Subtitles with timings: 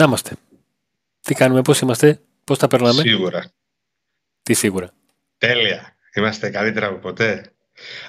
[0.00, 0.36] Να είμαστε.
[1.20, 3.02] Τι κάνουμε, πώς είμαστε, πώς τα περνάμε.
[3.02, 3.52] Σίγουρα.
[4.42, 4.92] Τι σίγουρα.
[5.38, 5.96] Τέλεια.
[6.14, 7.52] Είμαστε καλύτερα από ποτέ.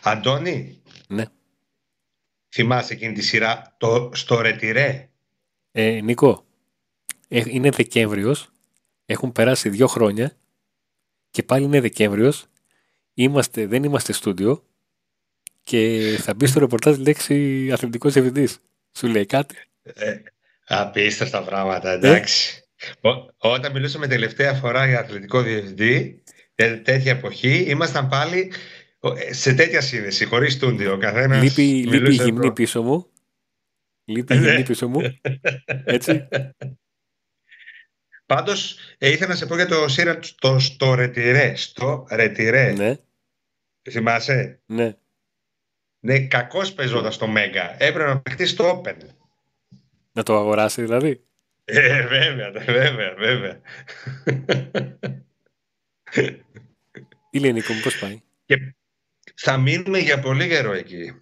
[0.04, 0.82] Αντώνη.
[1.08, 1.26] Ναι.
[2.50, 5.10] Θυμάσαι εκείνη τη σειρά το, στο Ρετυρέ.
[5.72, 6.46] Ε, Νίκο,
[7.28, 8.52] ε, είναι Δεκέμβριος,
[9.06, 10.38] έχουν περάσει δύο χρόνια
[11.30, 12.46] και πάλι είναι Δεκέμβριος,
[13.14, 14.64] είμαστε, δεν είμαστε στούντιο
[15.64, 18.60] και θα μπει στο ρεπορτάζ λέξη αθλητικός διευθυντής.
[18.98, 20.18] Σου λέει κάτι; Ε,
[20.72, 22.64] απίστευτα πράγματα, εντάξει.
[23.38, 26.24] όταν μιλούσαμε τελευταία φορά για αθλητικό διευθυντή,
[26.84, 28.52] τέτοια εποχή, ήμασταν πάλι
[29.30, 30.98] σε τέτοια σύνδεση, χωρίς στούντιο.
[30.98, 33.06] Καθένας λείπει, λείπει η γυμνή πίσω μου.
[34.06, 34.48] Λείπει η Ναι.
[34.50, 35.02] γυμνή πίσω μου.
[35.84, 36.28] Έτσι.
[38.26, 41.56] Πάντως, ε, ήθελα να σε πω για το σειρά το, στο Ρετυρέ.
[41.56, 42.72] Στο Ρετυρέ.
[42.72, 42.96] ναι,
[43.90, 44.96] Θυμάσαι; ναι.
[46.00, 47.84] Ναι, κακώς παίζοντας στο Μέγκα.
[47.84, 48.96] Έπρεπε να παιχτεί στο Open.
[50.12, 51.24] Να το αγοράσει δηλαδή.
[51.66, 53.62] Ε, βέβαια, βέβαια, βέβαια.
[57.30, 58.76] Τι λέει Νίκο μου, πώς πάει; Και
[59.36, 61.22] θα μείνουμε για πολύ καιρό εκεί.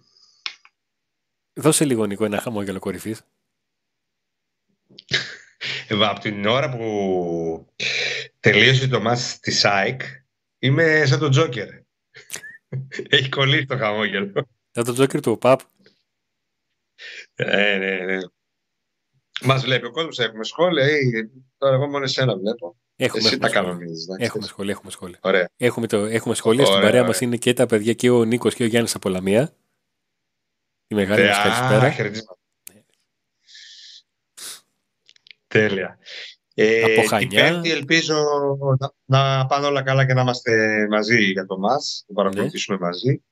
[1.52, 3.22] Δώσε λίγο Νίκο ένα χαμόγελο κορυφής.
[5.88, 7.74] Ε, Από την ώρα που
[8.40, 10.00] τελείωσε το μάτς της ΑΕΚ,
[10.58, 11.68] είμαι σαν τον Τζόκερ.
[13.08, 14.48] Έχει κολλήσει το χαμόγελο.
[14.70, 15.60] Θα το τζόκερ του ΟΠΑΠ.
[17.34, 18.18] Ε, ναι, ναι.
[19.44, 21.10] Μας βλέπει ο κόσμος, έχουμε σχόλια ή
[21.58, 22.76] τώρα εγώ μόνο εσένα βλέπω.
[22.96, 23.70] Έχουμε, Εσύ έχουμε, τα σχόλια.
[23.70, 24.04] κανονίζεις.
[24.04, 24.24] εντάξει.
[24.24, 25.18] έχουμε σχόλια, έχουμε σχόλια.
[25.22, 25.48] Ωραία.
[25.56, 26.64] Έχουμε, το, έχουμε σχόλια.
[26.64, 27.12] Στην Ωραία, παρέα ωραία.
[27.12, 29.52] μας είναι και τα παιδιά και ο Νίκος και ο Γιάννης από Λαμία.
[30.86, 31.90] Η μεγάλη μας Α, καλησπέρα.
[31.90, 32.38] χαιρετίσματα.
[35.46, 35.98] Τέλεια.
[36.54, 37.50] Ε, Από την Χανιά.
[37.50, 38.16] Πέμπτη ελπίζω
[38.78, 42.84] να, να πάνε όλα καλά και να είμαστε μαζί για το μας, να παρακολουθήσουμε Ναι.
[42.86, 43.22] μαζί.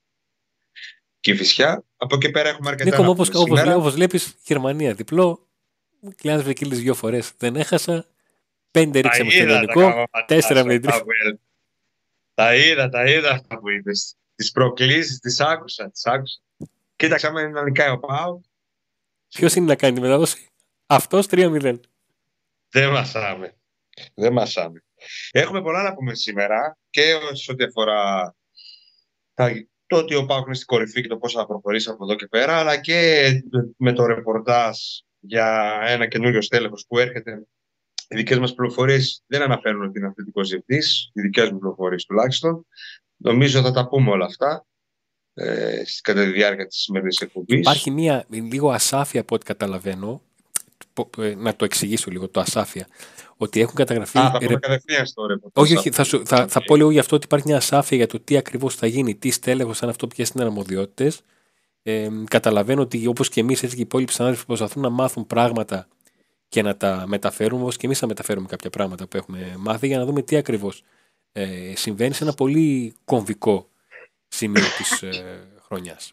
[1.21, 1.85] Και η Φυσιά.
[1.97, 3.77] Από εκεί πέρα έχουμε αρκετά Νίκο μου, να όπως, πούμε όπως, σήμερα.
[3.77, 5.48] όπως βλέπεις, Γερμανία διπλό.
[6.17, 7.33] Κλειάνες Βρεκίλης δύο φορές.
[7.37, 8.07] Δεν έχασα.
[8.71, 9.81] Πέντε Τα ρίξαμε στο είδα τα ελληνικό.
[9.81, 11.41] καμώματα τέσσερα σου, με την αυτά που έλεγες.
[12.35, 14.15] Τα είδα, τα είδα αυτά που είπες.
[14.35, 16.41] Τις προκλήσεις, τις άκουσα, τις άκουσα.
[16.97, 18.43] Κοίταξα άμα είναι να νικάει ο Πάου.
[19.29, 20.49] Ποιος είναι να κάνει τη μετάδοση;
[20.87, 21.81] Αυτός 3-0.
[22.69, 23.57] Δεν μασάμε.
[24.15, 24.83] Δεν μασάμε.
[25.31, 28.35] Έχουμε πολλά να πούμε σήμερα και σε ό,τι αφορά
[29.35, 29.51] τα,
[29.87, 32.27] το ότι ο Πάουκ είναι στην κορυφή και το πώς θα προχωρήσει από εδώ και
[32.27, 33.29] πέρα, αλλά και
[33.77, 34.79] με το ρεπορτάζ
[35.21, 37.47] για ένα καινούριο στέλεχος που έρχεται.
[38.09, 42.67] Οι δικές μας πληροφορίες δεν αναφέρουν ότι είναι αθλητικός διευθυντής, οι δικές μου πληροφορίες τουλάχιστον.
[43.17, 44.67] Νομίζω θα τα πούμε όλα αυτά
[45.35, 47.59] ε, κατά τη διάρκεια της σημερινής εκπομπής.
[47.61, 50.23] Υπάρχει μία λίγο ασάφεια από ό,τι καταλαβαίνω.
[50.93, 52.87] Πο- ε, Να το εξηγήσω λίγο το ασάφεια.
[53.37, 54.19] Ότι έχουν καταγραφεί.
[54.19, 55.65] Α, θα ρε- πούμε κατευθείαν στο ρεπορτάζ.
[55.65, 58.07] Όχι, όχι, θα, σου- θα, θα πω λίγο γι' αυτό ότι υπάρχει μια ασάφεια για
[58.07, 61.21] το τι ακριβώς θα γίνει, τι στέλεχος, αν αυτό, ποιε είναι αρμοδιότητες.
[61.83, 65.89] Ε, καταλαβαίνω ότι όπως και εμείς, έτσι και οι υπόλοιποι συνάδελφοι προσπαθούν να μάθουν πράγματα
[66.49, 69.99] και να τα μεταφέρουμε, όπως και εμείς θα μεταφέρουμε κάποια πράγματα που έχουμε μάθει για
[69.99, 70.83] να δούμε τι ακριβώς
[71.33, 73.69] ε, συμβαίνει σε ένα πολύ κομβικό
[74.29, 76.13] σημείο της ε, χρονιάς.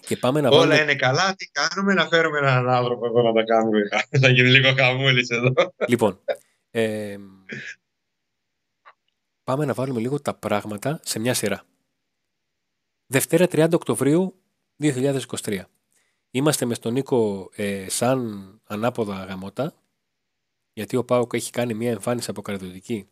[0.00, 0.80] Και πάμε να Όλα βάλουμε.
[0.80, 1.34] είναι καλά.
[1.34, 3.88] Τι κάνουμε να φέρουμε έναν άνθρωπο εδώ να τα κάνουμε.
[4.20, 5.52] θα γίνει λίγο χαμούλης εδώ.
[5.88, 6.20] Λοιπόν,
[6.70, 7.16] ε,
[9.44, 11.64] πάμε να βάλουμε λίγο τα πράγματα σε μια σειρά.
[13.06, 14.41] Δευτέρα 30 Οκτωβρίου
[14.82, 15.60] 2023.
[16.30, 19.74] Είμαστε με στον Νίκο ε, σαν ανάποδα γαμότα,
[20.72, 23.08] γιατί ο Πάοκ έχει κάνει μια εμφάνιση αποκαρδιωτική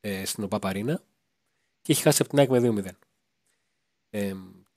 [0.00, 1.02] ε, στην ΟΠΑΠΑΡΗΝΑ
[1.82, 2.90] και έχει χάσει από την ΑΕΚ με 2-0.
[4.10, 4.34] Ε,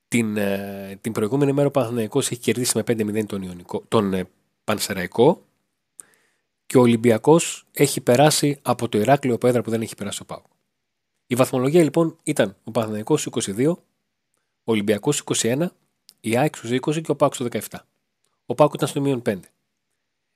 [0.07, 4.29] την, ε, την προηγούμενη μέρα ο Παναθηναϊκός έχει κερδίσει με 5-0 τον, Ιωνικό, τον ε,
[4.63, 5.45] Πανσεραϊκό
[6.65, 10.45] και ο Ολυμπιακός έχει περάσει από το Ηράκλειο Πέδρα που δεν έχει περάσει ο Πάουκ.
[11.27, 13.73] Η βαθμολογία λοιπόν ήταν ο Παναθηναϊκός 22,
[14.63, 15.67] ο Ολυμπιακός 21,
[16.25, 17.59] η ΑΕΚ στου 20 και ο Πάουκ στο 17.
[18.45, 19.39] Ο Πάουκ ήταν στο μείον 5.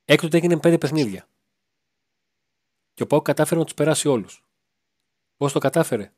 [0.05, 1.27] Έκτοτε έγινε 5 παιχνίδια.
[2.93, 4.43] Και ο Πάουκ κατάφερε να τους περάσει όλους.
[5.37, 6.13] Πώς το κατάφερε,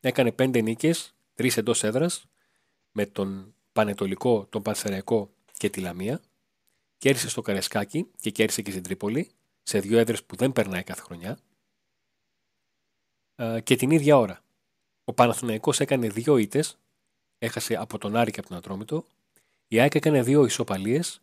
[0.00, 2.26] έκανε 5 νίκες, 3 εντός έδρας,
[2.92, 6.20] με τον Πανετολικό, τον Πανσεραϊκό και τη Λαμία.
[6.98, 9.30] Κέρδισε στο Καρεσκάκι και κέρδισε και στην Τρίπολη,
[9.62, 11.38] σε δύο έδρες που δεν περνάει κάθε χρονιά.
[13.34, 14.42] Ε, Και την ίδια ώρα.
[15.04, 16.78] Ο Παναθηναϊκός έκανε δύο ήττες,
[17.40, 19.04] έχασε από τον Άρη και από τον Ατρόμητο.
[19.68, 21.22] Η ΑΕΚ έκανε δύο ισοπαλίες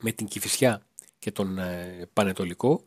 [0.00, 0.86] με την Κηφισιά
[1.18, 2.84] και τον ε, Πανετολικό.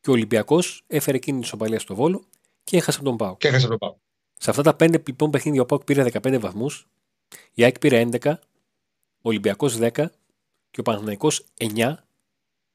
[0.00, 2.24] Και ο Ολυμπιακός έφερε εκείνη την ισοπαλία στο Βόλο
[2.64, 3.36] και έχασε από τον Πάο.
[3.36, 4.00] Και έχασε το Πάου.
[4.38, 6.86] Σε αυτά τα πέντε λοιπόν παιχνίδια ο Πάοκ πήρε 15 βαθμούς,
[7.54, 8.34] η ΑΕΚ πήρε 11,
[9.20, 9.90] ο Ολυμπιακός 10
[10.70, 11.94] και ο Παναθηναϊκός 9.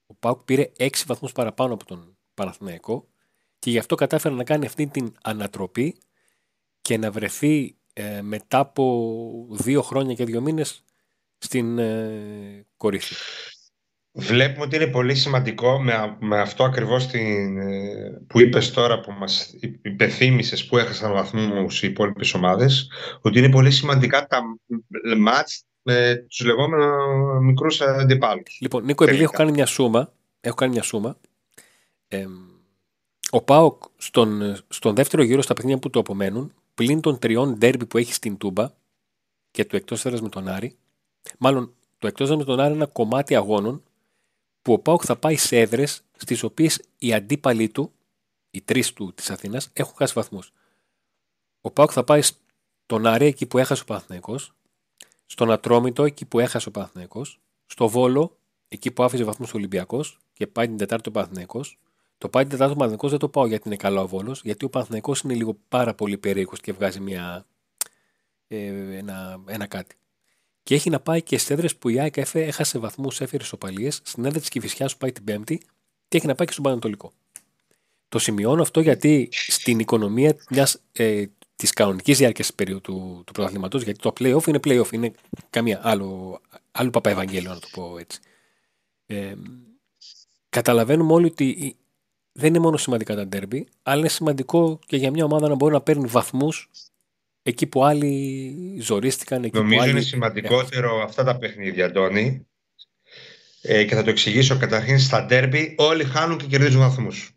[0.06, 3.08] Ο Πάοκ πήρε 6 βαθμούς παραπάνω από τον Παναθηναϊκό
[3.60, 5.98] και γι' αυτό κατάφερε να κάνει αυτή την ανατροπή
[6.82, 10.84] και να βρεθεί ε, μετά από δύο χρόνια και δύο μήνες
[11.38, 13.16] στην ε, κορυφή.
[14.12, 19.12] Βλέπουμε ότι είναι πολύ σημαντικό με, με αυτό ακριβώς την, ε, που είπες τώρα που
[19.12, 22.92] μας υπεθύμησες που έχασαν βαθμούς οι υπόλοιπες ομάδες
[23.22, 24.42] ότι είναι πολύ σημαντικά τα
[25.18, 28.58] μάτς με τους λεγόμενους μικρούς αντιπάλους.
[28.62, 31.18] Λοιπόν, Νίκο, επειδή έχω κάνει μια σούμα, έχω κάνει μια σούμα
[32.08, 32.26] ε,
[33.30, 37.86] ο Πάοκ στον, στον δεύτερο γύρο στα παιχνίδια που του απομένουν πλην των τριών ντέρμπι
[37.86, 38.72] που έχει στην Τούμπα
[39.52, 40.78] και του εκτός έδρας με τον Άρη
[41.38, 43.84] μάλλον το εκτός έδρας με τον Άρη είναι ένα κομμάτι αγώνων
[44.62, 47.92] που ο Πάοκ θα πάει σε έδρες στις οποίες οι αντίπαλοι του,
[48.52, 50.52] οι τρεις του της Αθήνας, έχουν χάσει βαθμούς.
[51.62, 54.40] Ο Πάοκ θα πάει στον Άρη εκεί που έχασε ο Παναθυναϊκό,
[55.26, 57.26] στον Ατρόμητο εκεί που έχασε ο Παναθυναϊκό,
[57.66, 58.38] στο Βόλο
[58.68, 61.62] εκεί που άφησε βαθμούς ο Ολυμπιακός και πάει την Τετάρτη ο Παναθυναϊκό.
[62.20, 64.66] Το πάει την Τετάρτη ο Παναθυναϊκό δεν το πάω γιατί είναι καλό ο Βόλο, γιατί
[64.66, 67.46] ο Παναθυναϊκό είναι λίγο πάρα πολύ περίεργος και βγάζει μια,
[68.48, 69.96] ε, ένα, ένα κάτι.
[70.64, 73.92] Και έχει να πάει και στις έδρες που η ΑΕΚ έχασε βαθμούς, έφερες ισοπαλίε.
[73.92, 75.58] Στην έδρα της Κυφυσιά σου πάει την Πέμπτη
[76.08, 77.12] και έχει να πάει και στον Πανατολικό.
[78.10, 81.26] Το σημειώνω αυτό γιατί στην οικονομία μιας, ε,
[81.56, 85.12] της κανονικής διάρκειας περίοδου του, του πρωταθλήματος, γιατί το playoff είναι playoff, είναι
[85.50, 88.20] καμία άλλο, άλλο παπαευαγγέλιο, να το πω έτσι.
[89.06, 89.34] Ε,
[90.50, 91.78] καταλαβαίνουμε όλοι ότι
[92.40, 95.74] δεν είναι μόνο σημαντικά τα ντέρμπι, αλλά είναι σημαντικό και για μια ομάδα να μπορεί
[95.74, 96.70] να παίρνει βαθμούς
[97.42, 99.44] εκεί που άλλοι ζορίστηκαν.
[99.44, 99.92] Εκεί Νομίζω που άλλοι...
[99.92, 102.48] είναι σημαντικότερο αυτά τα παιχνίδια, Αντώνη.
[103.62, 107.34] Ε, και θα το εξηγήσω καταρχήν στα ντέρμπι όλοι χάνουν και κερδίζουν βαθμούς.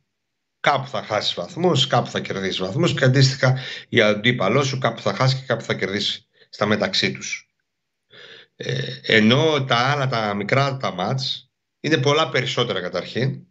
[0.60, 3.58] Κάπου θα χάσεις βαθμούς, κάπου θα κερδίσει βαθμούς και αντίστοιχα
[3.88, 7.48] η αντίπαλός σου κάπου θα χάσει και κάπου θα κερδίσει στα μεταξύ τους.
[8.56, 11.50] Ε, ενώ τα άλλα, τα μικρά τα μάτς
[11.81, 13.46] είναι πολλά περισσότερα καταρχήν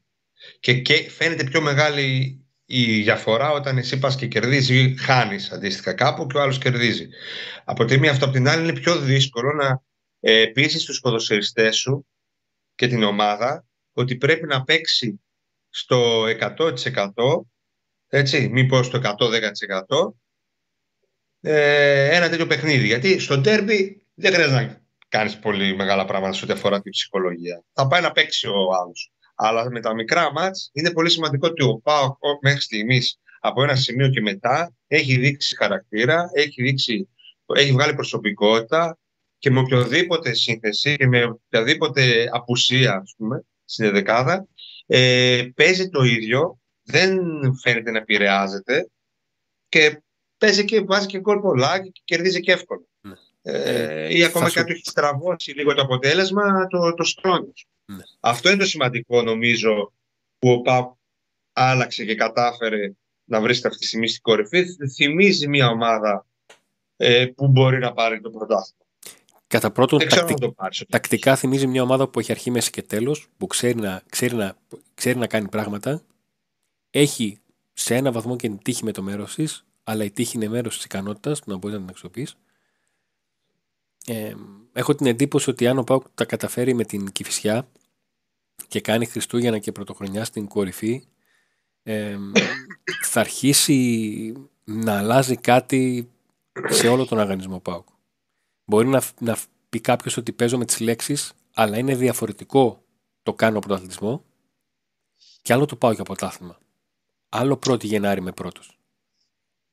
[0.59, 2.35] και, και φαίνεται πιο μεγάλη
[2.65, 7.09] η διαφορά όταν εσύ πας και κερδίζεις χάνεις αντίστοιχα κάπου και ο άλλος κερδίζει.
[7.63, 9.81] Από τη μία αυτό, από την άλλη είναι πιο δύσκολο να
[10.19, 12.07] ε, πείσεις τους ποδοσφαιριστές σου
[12.75, 15.21] και την ομάδα ότι πρέπει να παίξει
[15.69, 16.23] στο
[16.57, 16.75] 100%
[18.07, 20.13] έτσι, μήπως στο 110%
[21.41, 22.85] ε, ένα τέτοιο παιχνίδι.
[22.85, 27.63] Γιατί στο ντέρμπι δεν χρειάζεται να κάνεις πολύ μεγάλα πράγματα σε ό,τι αφορά την ψυχολογία.
[27.73, 29.11] Θα πάει να παίξει ο άλλος.
[29.43, 33.75] Αλλά με τα μικρά μάτς είναι πολύ σημαντικό ότι ο ΠΑΟΚ μέχρι στιγμής από ένα
[33.75, 37.09] σημείο και μετά έχει δείξει χαρακτήρα, έχει, δείξει,
[37.55, 38.97] έχει βγάλει προσωπικότητα
[39.37, 44.47] και με οποιοδήποτε σύνθεση και με οποιαδήποτε απουσία ας πούμε, στην δεκάδα
[44.85, 47.19] ε, παίζει το ίδιο, δεν
[47.61, 48.89] φαίνεται να επηρεάζεται
[49.69, 50.03] και
[50.37, 52.83] παίζει και βάζει και γκολ πολλά και κερδίζει και εύκολα.
[53.01, 53.13] Ναι.
[53.41, 54.53] Ε, ε, ή ακόμα σου...
[54.53, 57.65] και αν έχει στραβώσει λίγο το αποτέλεσμα, το, το στρώνεις.
[57.85, 58.03] Ναι.
[58.19, 59.93] Αυτό είναι το σημαντικό νομίζω
[60.39, 60.93] που ο ΠΑΠ
[61.53, 62.93] άλλαξε και κατάφερε
[63.23, 64.65] να βρίσκεται αυτή τη στιγμή στην κορυφή.
[64.95, 66.25] Θυμίζει μια ομάδα
[66.97, 68.79] ε, που μπορεί να πάρει το πρωτάθλημα.
[69.47, 69.99] Κατά πρώτον,
[70.89, 74.57] τακτικά θυμίζει μια ομάδα που έχει αρχή, μέση και τέλος, που ξέρει να, ξέρει, να,
[74.93, 76.01] ξέρει να κάνει πράγματα.
[76.89, 77.39] Έχει
[77.73, 80.75] σε ένα βαθμό και την τύχη με το μέρος της, αλλά η τύχη είναι μέρος
[80.75, 82.37] της ικανότητας του να μπορείς να την αξιοποιείς.
[84.05, 84.33] Ε,
[84.73, 87.67] έχω την εντύπωση ότι αν ο Πάουκ τα καταφέρει με την Κηφισιά
[88.67, 91.03] και κάνει Χριστούγεννα και Πρωτοχρονιά στην κορυφή,
[91.83, 92.17] ε,
[93.11, 96.09] θα αρχίσει να αλλάζει κάτι
[96.69, 97.87] σε όλο τον οργανισμό ΠΑΟΚ.
[98.65, 99.37] Μπορεί να, να
[99.69, 102.83] πει κάποιος ότι παίζω με τις λέξεις, αλλά είναι διαφορετικό
[103.23, 104.23] το κάνω πρωταθλητισμό
[105.41, 106.57] και άλλο το πάω για πρωτάθλημα.
[107.29, 108.79] Άλλο πρώτη Γενάρη με πρώτος.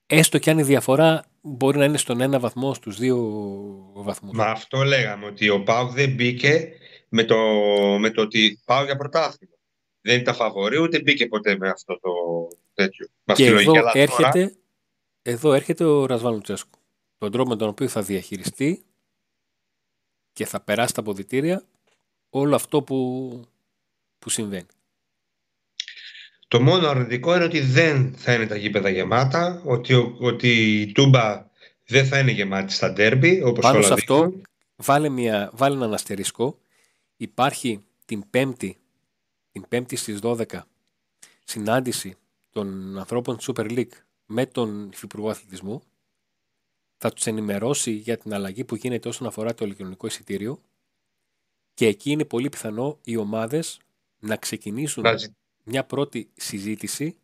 [0.07, 3.17] Έστω και αν η διαφορά μπορεί να είναι στον ένα βαθμό, στους δύο
[3.95, 4.37] βαθμούς.
[4.37, 6.73] Μα αυτό λέγαμε, ότι ο Πάουκ δεν μπήκε
[7.09, 7.37] με το,
[7.99, 9.55] με το ότι πάω για πρωτάθλημα.
[10.00, 12.11] Δεν είναι τα φαβορή, ούτε μπήκε ποτέ με αυτό το
[12.75, 13.07] τέτοιο.
[13.35, 14.57] Και εδώ έρχεται,
[15.23, 16.78] εδώ έρχεται ο Ρασβάνου Τσέσκου.
[17.19, 18.83] Τον τρόπο με τον οποίο θα διαχειριστεί
[20.33, 21.64] και θα περάσει τα αποδητήρια
[22.31, 23.31] όλο αυτό που,
[24.19, 24.67] που συμβαίνει.
[26.49, 31.47] Το μόνο αρνητικό είναι ότι δεν θα είναι τα γήπεδα γεμάτα, ότι, ότι η Τούμπα
[31.87, 34.33] δεν θα είναι γεμάτη στα ντέρμπι, όπως Πάνω όλα σε αυτό,
[34.76, 36.59] βάλε, μια, βάλε έναν αστερίσκο.
[37.17, 38.78] Υπάρχει την Πέμπτη,
[39.52, 40.45] την Πέμπτη στις 12,
[41.45, 42.17] συνάντηση
[42.50, 45.83] των ανθρώπων της Super League με τον Υφυπουργό Αθλητισμού.
[46.97, 50.61] Θα τους ενημερώσει για την αλλαγή που γίνεται όσον αφορά το ηλεκτρονικό εισιτήριο
[51.75, 53.81] και εκεί είναι πολύ πιθανό οι ομάδες
[54.19, 55.05] να ξεκινήσουν
[55.69, 57.17] μια πρώτη συζήτηση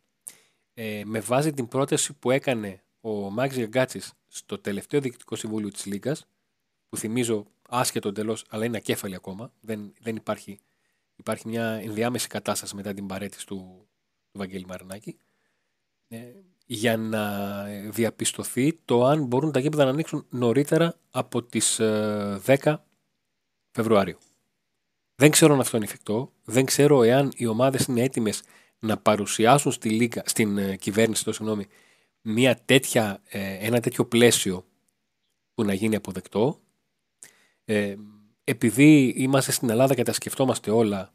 [0.73, 5.85] ε, με βάση την πρόταση που έκανε ο Μάξ Γαγκάτσης στο τελευταίο διοικητικό συμβούλιο της
[5.85, 6.27] Λίγκας
[6.89, 9.51] που θυμίζω άσχετο εντελώς, αλλά είναι ακέφαλη ακόμα.
[9.61, 10.59] Δεν, δεν υπάρχει,
[11.15, 13.87] υπάρχει μια ενδιάμεση κατάσταση μετά την παρέτηση του,
[14.31, 15.17] του Βαγγέλη Μαρινάκη.
[16.07, 16.17] Ε,
[16.65, 22.75] για να διαπιστωθεί το αν μπορούν τα γήπεδα να ανοίξουν νωρίτερα από τις 10 ε,
[23.71, 24.17] Φεβρουαρίου.
[25.15, 26.31] Δεν ξέρω αν αυτό είναι εφικτό.
[26.45, 28.43] Δεν ξέρω εάν οι ομάδες είναι έτοιμες
[28.79, 31.67] να παρουσιάσουν στη Λίγκα, στην ε, κυβέρνηση, το συγγνώμη,
[32.21, 34.65] μια τέτοια, ε, ένα τέτοιο πλαίσιο
[35.53, 36.59] που να γίνει αποδεκτό.
[37.65, 37.95] Ε,
[38.43, 41.13] επειδή είμαστε στην Ελλάδα και τα σκεφτόμαστε όλα,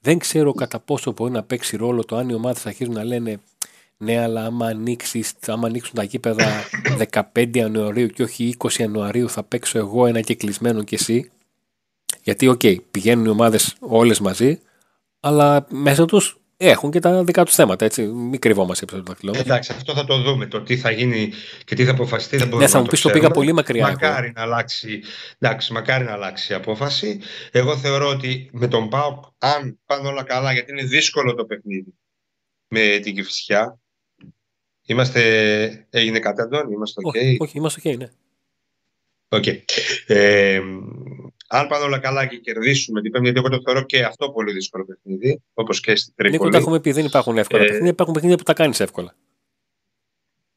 [0.00, 3.40] δεν ξέρω κατά πόσο μπορεί να παίξει ρόλο το αν οι ομάδες αρχίζουν να λένε
[3.98, 6.64] ναι, αλλά άμα, ανοίξεις, άμα ανοίξουν τα γήπεδα
[7.34, 11.30] 15 Ιανουαρίου και όχι 20 Ιανουαρίου θα παίξω εγώ ένα και κλεισμένο και εσύ.
[12.26, 14.60] Γιατί, OK, okay, πηγαίνουν οι ομάδες όλες μαζί,
[15.20, 17.84] αλλά μέσα τους έχουν και τα δικά τους θέματα.
[17.84, 18.02] Έτσι.
[18.02, 20.46] Μην κρυβόμαστε πίσω από το Εντάξει, αυτό θα το δούμε.
[20.46, 21.32] Το τι θα γίνει
[21.64, 23.88] και τι θα αποφασιστεί δεν μπορούμε ναι, θα μου πεις το πήγα πολύ μακριά.
[23.88, 25.02] Μακάρι να, αλλάξει,
[25.38, 27.20] εντάξει, μακάρι να αλλάξει η απόφαση.
[27.50, 31.94] Εγώ θεωρώ ότι με τον Πάοκ, αν πάνε όλα καλά, γιατί είναι δύσκολο το παιχνίδι
[32.68, 33.78] με την Κυφυσιά.
[34.86, 37.08] Είμαστε, έγινε κάτι Αντώνη, είμαστε ok.
[37.08, 38.10] Όχι, όχι είμαστε ok, ναι.
[39.28, 39.58] Okay.
[40.06, 40.60] Ε,
[41.48, 44.52] αν πάνε όλα καλά και κερδίσουμε την Πέμπτη, γιατί εγώ το θεωρώ και αυτό πολύ
[44.52, 46.38] δύσκολο παιχνίδι, όπως και στην Τρίπολη.
[46.38, 49.14] Νίκο, τα έχουμε πει, δεν υπάρχουν εύκολα ε, παιχνίδια, υπάρχουν παιχνίδια που τα κάνεις εύκολα.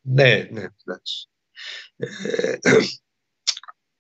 [0.02, 1.30] Ναι, ναι, εντάξει.
[1.98, 2.58] Ε,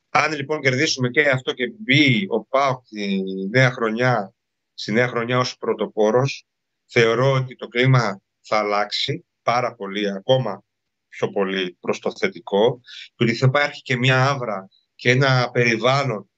[0.10, 4.34] αν λοιπόν κερδίσουμε και αυτό και μπει ο ΠΑΟΚ τη νέα χρονιά,
[4.74, 6.46] στη νέα χρονιά ως πρωτοπόρος,
[6.86, 10.63] θεωρώ ότι το κλίμα θα αλλάξει πάρα πολύ, ακόμα
[11.08, 12.81] πιο πολύ προς το θετικό,
[13.15, 16.29] και ότι θα υπάρχει και μια άβρα και ένα περιβάλλον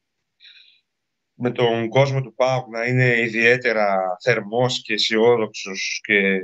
[1.41, 6.39] με τον κόσμο του ΠΑΟΚ να είναι ιδιαίτερα θερμός και αισιόδοξος και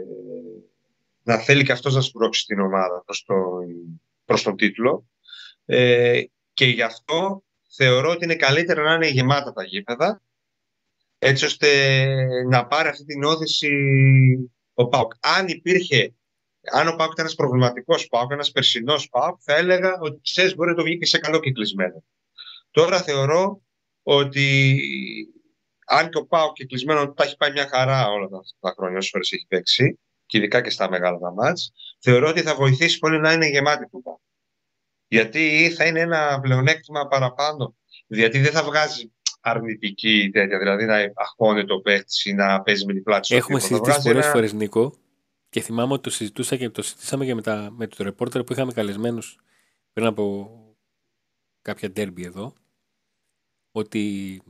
[1.23, 3.35] να θέλει και αυτός να σπρώξει την ομάδα προς, το,
[4.25, 5.07] προς τον τίτλο.
[5.65, 6.21] Ε,
[6.53, 7.43] και γι' αυτό
[7.75, 10.21] θεωρώ ότι είναι καλύτερα να είναι γεμάτα τα γήπεδα
[11.19, 11.67] έτσι ώστε
[12.49, 13.71] να πάρει αυτή την όθηση
[14.73, 15.11] ο ΠΑΟΚ.
[15.19, 16.15] Αν υπήρχε,
[16.71, 20.69] αν ο ΠΑΟΚ ήταν ένας προβληματικός ΠΑΟΚ, ένας περσινός ΠΑΟΚ, θα έλεγα ότι ξέρεις μπορεί
[20.69, 22.03] να το βγει και σε καλό κυκλισμένο.
[22.71, 23.61] Τώρα θεωρώ
[24.09, 24.69] ότι
[25.85, 28.97] αν και ο Πάο και κλεισμένο τα έχει πάει μια χαρά όλα τα, τα χρόνια,
[28.97, 32.99] όσες φορές έχει παίξει, και ειδικά και στα μεγάλα τα μάτς, θεωρώ ότι θα βοηθήσει
[32.99, 34.17] πολύ να είναι γεμάτη του Πάο.
[35.07, 37.75] Γιατί θα είναι ένα πλεονέκτημα παραπάνω.
[38.07, 39.11] Γιατί δεν θα βγάζει
[39.41, 44.01] αρνητική τέτοια, δηλαδή να αχώνει το παίχτη ή να παίζει με την πλάτη Έχουμε συζητήσει
[44.01, 44.33] πολλές ένα...
[44.33, 44.93] φορές, Νίκο,
[45.49, 48.53] και θυμάμαι ότι το συζητούσα και το συζητήσαμε και με, τα, με το ρεπόρτερ που
[48.53, 49.37] είχαμε καλεσμένους
[49.93, 50.51] πριν από
[51.61, 52.53] κάποια ντέρμπι εδώ
[53.77, 54.41] ότι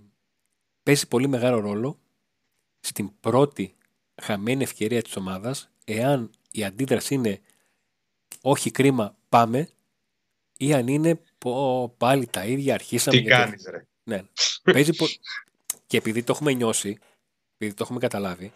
[0.84, 2.00] παίζει πολύ μεγάλο ρόλο
[2.80, 3.76] στην πρώτη
[4.22, 7.42] χαμένη ευκαιρία της ομάδας εάν η αντίδραση είναι
[8.42, 9.70] όχι κρίμα πάμε
[10.58, 13.18] ή αν είναι πω, πάλι τα ίδια αρχίσαμε.
[13.18, 13.86] Τι κάνεις ρε.
[14.04, 14.24] Ναι.
[14.64, 15.06] παίζει πο...
[15.88, 16.98] και επειδή το έχουμε νιώσει,
[17.56, 18.52] επειδή το έχουμε καταλάβει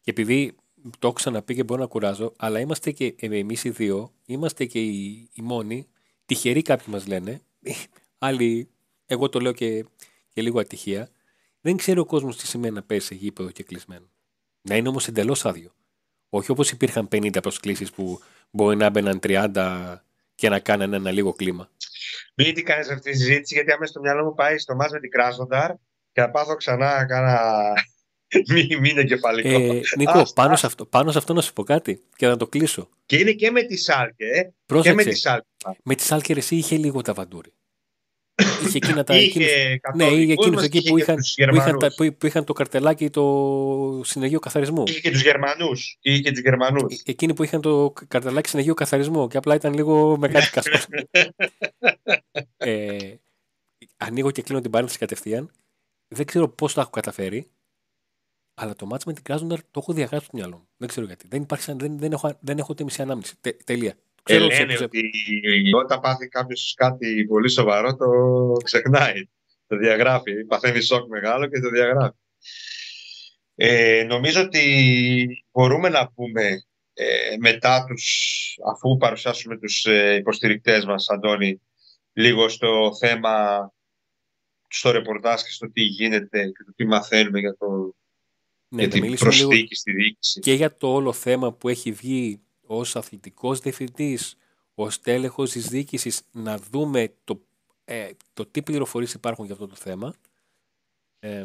[0.00, 4.12] και επειδή το έχω ξαναπεί και μπορώ να κουράζω, αλλά είμαστε και εμείς οι δύο,
[4.26, 5.88] είμαστε και οι, οι μόνοι,
[6.26, 7.40] τυχεροί κάποιοι μας λένε,
[8.18, 8.68] άλλοι
[9.10, 9.84] εγώ το λέω και,
[10.28, 11.08] και λίγο ατυχία,
[11.60, 14.10] δεν ξέρει ο κόσμος τι σημαίνει να πέσει σε γήπεδο και κλεισμένο.
[14.62, 15.72] Να είναι όμως εντελώς άδειο.
[16.28, 19.96] Όχι όπως υπήρχαν 50 προσκλήσεις που μπορεί να μπαίναν 30
[20.34, 21.70] και να κάνανε ένα λίγο κλίμα.
[22.34, 25.00] Μην τι κάνεις αυτή τη συζήτηση, γιατί άμεσα στο μυαλό μου πάει στο μάτς με
[25.00, 25.70] την Κράσνονταρ
[26.12, 27.72] και θα πάθω ξανά κάνα.
[28.52, 29.48] Μην είναι κεφαλικό.
[29.48, 32.46] Ε, Νίκο, πάνω, Σε αυτό, πάνω σε αυτό να σου πω κάτι και να το
[32.46, 32.88] κλείσω.
[33.06, 34.24] Και είναι και με τη Σάλκε.
[34.24, 34.80] Ε.
[34.80, 35.46] Και με τη Σάλκε.
[35.82, 37.52] Με τη Σάλκε εσύ είχε λίγο τα βαντούρι.
[38.64, 39.16] Είχε εκείνα τα.
[39.16, 41.16] Είχε ναι, είχε εκείνους εκεί που είχαν,
[41.50, 41.76] που, είχαν,
[42.18, 44.82] που είχαν το καρτελάκι το συνεργείο καθαρισμού.
[44.86, 45.98] Είχε και τους Γερμανούς.
[46.00, 46.94] Είχε και τους Γερμανούς.
[46.94, 50.78] Ε, εκείνοι που είχαν το καρτελάκι συνεργείο καθαρισμού και απλά ήταν λίγο με κάτι κασκό.
[52.56, 53.14] ε,
[53.96, 55.50] ανοίγω και κλείνω την παρένθεση κατευθείαν.
[56.08, 57.46] Δεν ξέρω πώς το έχω καταφέρει.
[58.60, 60.68] Αλλά το μάτς με την Κράζονταρ το έχω διαγράψει στο μυαλό μου.
[60.76, 61.26] Δεν ξέρω γιατί.
[61.28, 63.34] Δεν, υπάρχει, δεν, δεν, έχω, δεν έχω ούτε μισή ανάμνηση.
[63.40, 63.94] Τε, τελεία.
[64.34, 65.10] Ε, λένε ότι
[65.74, 68.08] όταν πάθει κάποιος κάτι πολύ σοβαρό το
[68.64, 69.28] ξεχνάει.
[69.66, 70.44] Το διαγράφει.
[70.44, 72.16] Παθαίνει σοκ μεγάλο και το διαγράφει.
[73.54, 78.04] Ε, νομίζω ότι μπορούμε να πούμε ε, μετά τους,
[78.72, 81.60] αφού παρουσιάσουμε τους ε, υποστηρικτές μας, Αντώνη,
[82.12, 83.72] λίγο στο θέμα,
[84.68, 87.94] στο ρεπορτάζ και στο τι γίνεται και το τι μαθαίνουμε για, το,
[88.68, 90.40] ναι, για την προσθήκη στη διοίκηση.
[90.40, 94.36] Και για το όλο θέμα που έχει βγει ως αθλητικός διευθυντής,
[94.74, 97.40] ως τέλεχος της διοίκησης να δούμε το,
[97.84, 100.14] ε, το τι πληροφορίες υπάρχουν για αυτό το θέμα
[101.18, 101.44] ε,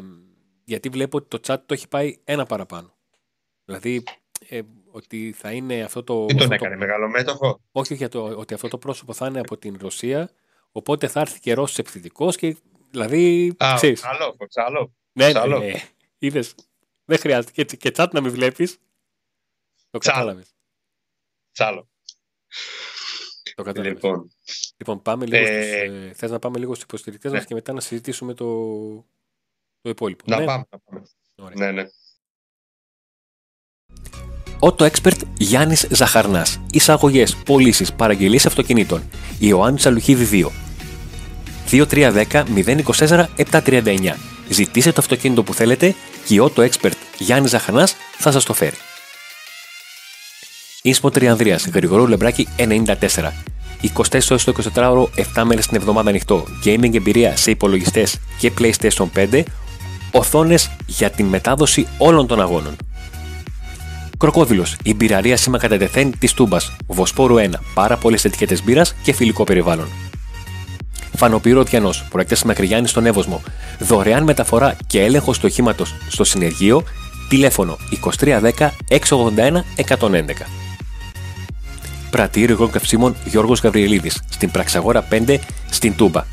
[0.64, 2.94] γιατί βλέπω ότι το chat το έχει πάει ένα παραπάνω.
[3.64, 4.02] Δηλαδή
[4.48, 6.26] ε, ότι θα είναι αυτό το...
[6.26, 6.80] Τι τον έκανε, το...
[6.80, 7.60] μεγαλομέτωχο.
[7.72, 10.30] Όχι, για το, ότι αυτό το πρόσωπο θα είναι από την Ρωσία,
[10.72, 12.56] οπότε θα έρθει καιρός επιθετικός και
[12.90, 13.54] δηλαδή.
[13.64, 14.04] Α, ξέρεις.
[14.04, 14.94] Άλλο, άλλο.
[15.12, 15.72] Ναι, ναι, ναι.
[16.18, 16.54] Είδες,
[17.04, 18.78] δεν χρειάζεται και, και chat να μην βλέπεις.
[19.90, 20.54] Το κατάλαβες.
[21.54, 21.88] Τσάλο.
[23.54, 23.92] Το κατάλαβες.
[23.92, 24.30] Λοιπόν,
[24.76, 25.62] λοιπόν πάμε λίγο ε...
[25.62, 27.34] στους, ε, θες να πάμε λίγο στους υποστηρικτές ε...
[27.34, 28.46] μας και μετά να συζητήσουμε το,
[29.80, 30.24] το υπόλοιπο.
[30.26, 30.44] Να ναι.
[30.44, 30.64] πάμε.
[30.70, 31.02] Να πάμε.
[31.36, 31.72] Ωραία.
[31.72, 31.88] Ναι, ναι.
[34.60, 36.60] Auto Expert Γιάννης Ζαχαρνάς.
[36.72, 39.10] Εισαγωγές, πωλήσεις, παραγγελίες αυτοκινήτων.
[39.38, 40.50] Ιωάννη Αλουχίδη 2.
[41.70, 42.44] 2310
[42.84, 44.16] 024 739.
[44.48, 45.94] Ζητήστε το αυτοκίνητο που θέλετε
[46.26, 48.76] και ο Auto Expert Γιάννης Ζαχαρνάς θα σας το φέρει.
[50.86, 53.32] Ίσπο Τριανδρίας, Γρηγορού Λεμπράκη 94.
[53.80, 56.44] 24 ώρες το 24ωρο, 7 μέρες την εβδομάδα ανοιχτό.
[56.64, 59.42] Gaming εμπειρία σε υπολογιστές και PlayStation 5.
[60.12, 62.76] Οθόνες για την μετάδοση όλων των αγώνων.
[64.18, 66.76] Κροκόδηλος, η μπειραρία σήμα κατά τεθέν της Τούμπας.
[66.86, 69.88] Βοσπόρου 1, πάρα πολλές ετικέτες μπύρας και φιλικό περιβάλλον.
[71.16, 73.42] Φανοπύρο Διανός, προέκτε Μακριγιάννης στον Εύωσμο.
[73.78, 76.82] Δωρεάν μεταφορά και έλεγχο του οχήματο στο συνεργείο.
[77.28, 80.63] Τηλέφωνο 2310 681 111.
[82.14, 85.38] Πρατήριο υγρών καυσίμων Γιώργος Γαβριελίδης, στην Πραξαγόρα 5,
[85.70, 86.24] στην Τούμπα.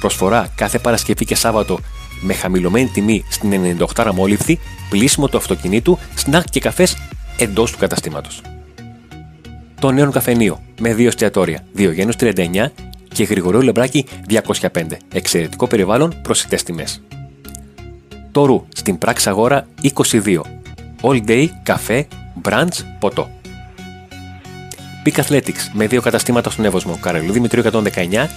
[0.00, 1.78] Προσφορά κάθε Παρασκευή και Σάββατο
[2.20, 4.58] με χαμηλωμένη τιμή στην 98 αμόλυφθη,
[4.90, 6.96] πλήσιμο του αυτοκινήτου, σνακ και καφές
[7.38, 8.42] εντός του καταστήματος.
[9.80, 12.72] Το νέο καφενείο με δύο εστιατόρια, Διογένους 39
[13.12, 14.96] και Γρηγορίου Λεμπράκη 205.
[15.12, 17.02] Εξαιρετικό περιβάλλον, προσιτές τιμές.
[18.32, 20.40] Το Ρου στην Πράξη Αγόρα 22.
[21.00, 22.06] All day, καφέ,
[22.42, 23.39] brunch, ποτό.
[25.04, 27.82] Peak Athletics με δύο καταστήματα στον Εύωσμο, Καρολίου Δημητρίου 119,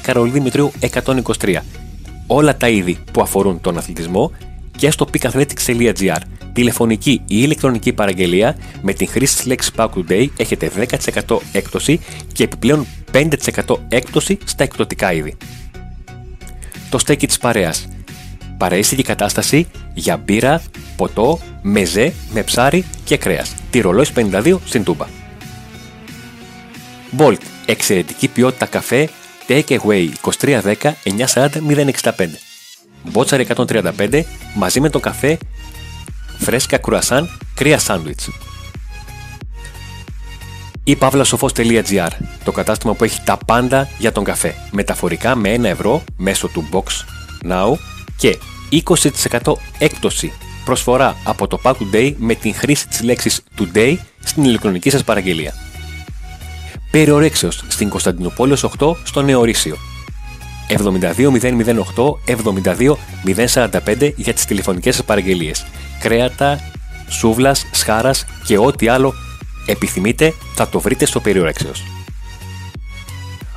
[0.01, 0.72] Καρολίου Δημητρίου
[1.39, 1.58] 123.
[2.27, 4.32] Όλα τα είδη που αφορούν τον αθλητισμό
[4.77, 6.17] και στο peakathletics.gr.
[6.53, 10.72] Τηλεφωνική ή ηλεκτρονική παραγγελία με την χρήση της λέξης Pack Today έχετε
[11.25, 12.00] 10% έκπτωση
[12.31, 13.29] και επιπλέον 5%
[13.88, 15.38] έκπτωση στα εκπτωτικά είδη.
[16.90, 17.88] Το στέκι της παρέας.
[18.57, 20.61] Παραίστικη κατάσταση για μπύρα,
[20.96, 23.53] ποτό, μεζέ με ψάρι και κρέας.
[23.70, 25.23] Τυρολόις 52 στην Τούμπα.
[27.18, 27.38] Bolt.
[27.66, 29.10] Εξαιρετική ποιότητα καφέ
[29.48, 30.10] Take Away
[30.42, 30.74] 2310
[31.34, 31.50] 940
[32.16, 32.28] 065.
[33.04, 34.22] Μπότσαρ 135
[34.56, 35.38] μαζί με το καφέ
[36.40, 38.30] φρέσκα κουρασάν κρύα σάντουιτς.
[40.84, 42.08] ή pavlasofos.gr
[42.44, 44.56] το κατάστημα που έχει τα πάντα για τον καφέ.
[44.72, 46.84] Μεταφορικά με 1 ευρώ μέσω του Box
[47.52, 47.74] Now
[48.18, 48.38] και
[49.42, 50.34] 20% έκπτωση
[50.66, 55.54] προσφορά από το Pack Today με την χρήση της λέξης Today στην ηλεκτρονική σας παραγγελία.
[56.94, 59.77] Περιορέξεως στην Κωνσταντινούπολεως 8 στο Νεορίσιο.
[60.68, 65.66] 72008 72045 για τις τηλεφωνικές σας παραγγελίες.
[66.00, 66.60] Κρέατα,
[67.10, 69.14] σούβλας, σχάρας και ό,τι άλλο
[69.66, 71.84] επιθυμείτε θα το βρείτε στο Περιορέξεως.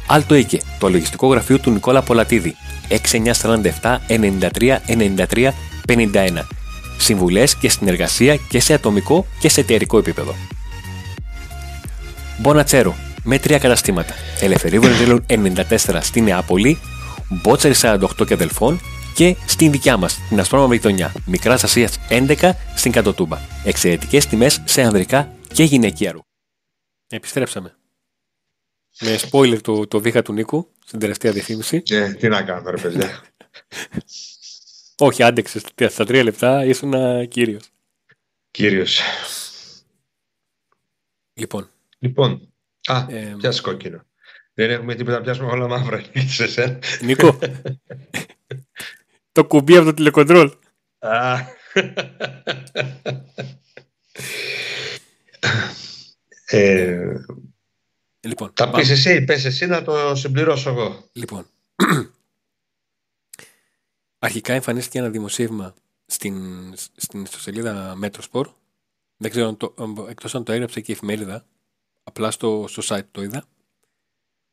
[0.07, 2.55] Άλτο Οίκε, το λογιστικό γραφείο του Νικόλα Πολατίδη.
[2.89, 5.51] 6947 93 93
[5.89, 6.47] 51.
[6.99, 10.35] Συμβουλές και συνεργασία και σε ατομικό και σε εταιρικό επίπεδο.
[12.39, 12.95] Μπονατσέρο,
[13.27, 14.15] με τρία καταστήματα.
[14.41, 16.79] Ελευθερίου Βενιζέλου 94 στη Νεάπολη,
[17.43, 18.81] Μπότσαρη 48 και αδελφών
[19.15, 23.39] και στην δικιά μας, την Αστρόνομη Γειτονιά, Μικράς Ασίας 11 στην Κατοτούμπα.
[23.65, 26.27] Εξαιρετικές τιμές σε ανδρικά και γυναικεία ρούχα.
[27.09, 27.77] Επιστρέψαμε.
[29.01, 31.83] Με spoiler το, το δίχα του Νίκου στην τελευταία διαφήμιση.
[31.89, 33.23] Ε, τι να κάνω, ρε παιδιά.
[34.99, 35.61] Όχι, άντεξε.
[35.89, 36.95] Στα τρία λεπτά ήσουν
[37.29, 37.71] κύριος.
[38.51, 39.01] Κύριος.
[41.35, 42.53] Λοιπόν, Λοιπόν,
[42.87, 44.05] α, Ε, πιάσε κόκκινο.
[44.55, 46.03] Δεν έχουμε τίποτα να πιάσουμε όλα μαύρα.
[46.27, 46.79] Σε εσένα.
[47.03, 47.39] Νίκο,
[49.33, 50.53] το κουμπί από το τηλεκοντρόλ.
[50.99, 51.35] Α.
[56.47, 57.13] ε,
[58.21, 58.79] Λοιπόν, τα πάμε.
[58.83, 61.09] πεις εσύ, πες εσύ να το συμπληρώσω εγώ.
[61.13, 61.47] Λοιπόν,
[64.19, 65.75] αρχικά εμφανίστηκε ένα δημοσίευμα
[66.07, 66.37] στην,
[66.97, 68.53] στην ιστοσελίδα Metrosport.
[69.17, 71.47] Δεν ξέρω αν το, αν- εκτός αν το έγραψε και η εφημερίδα,
[72.09, 73.45] απλά στο, στο site το είδα,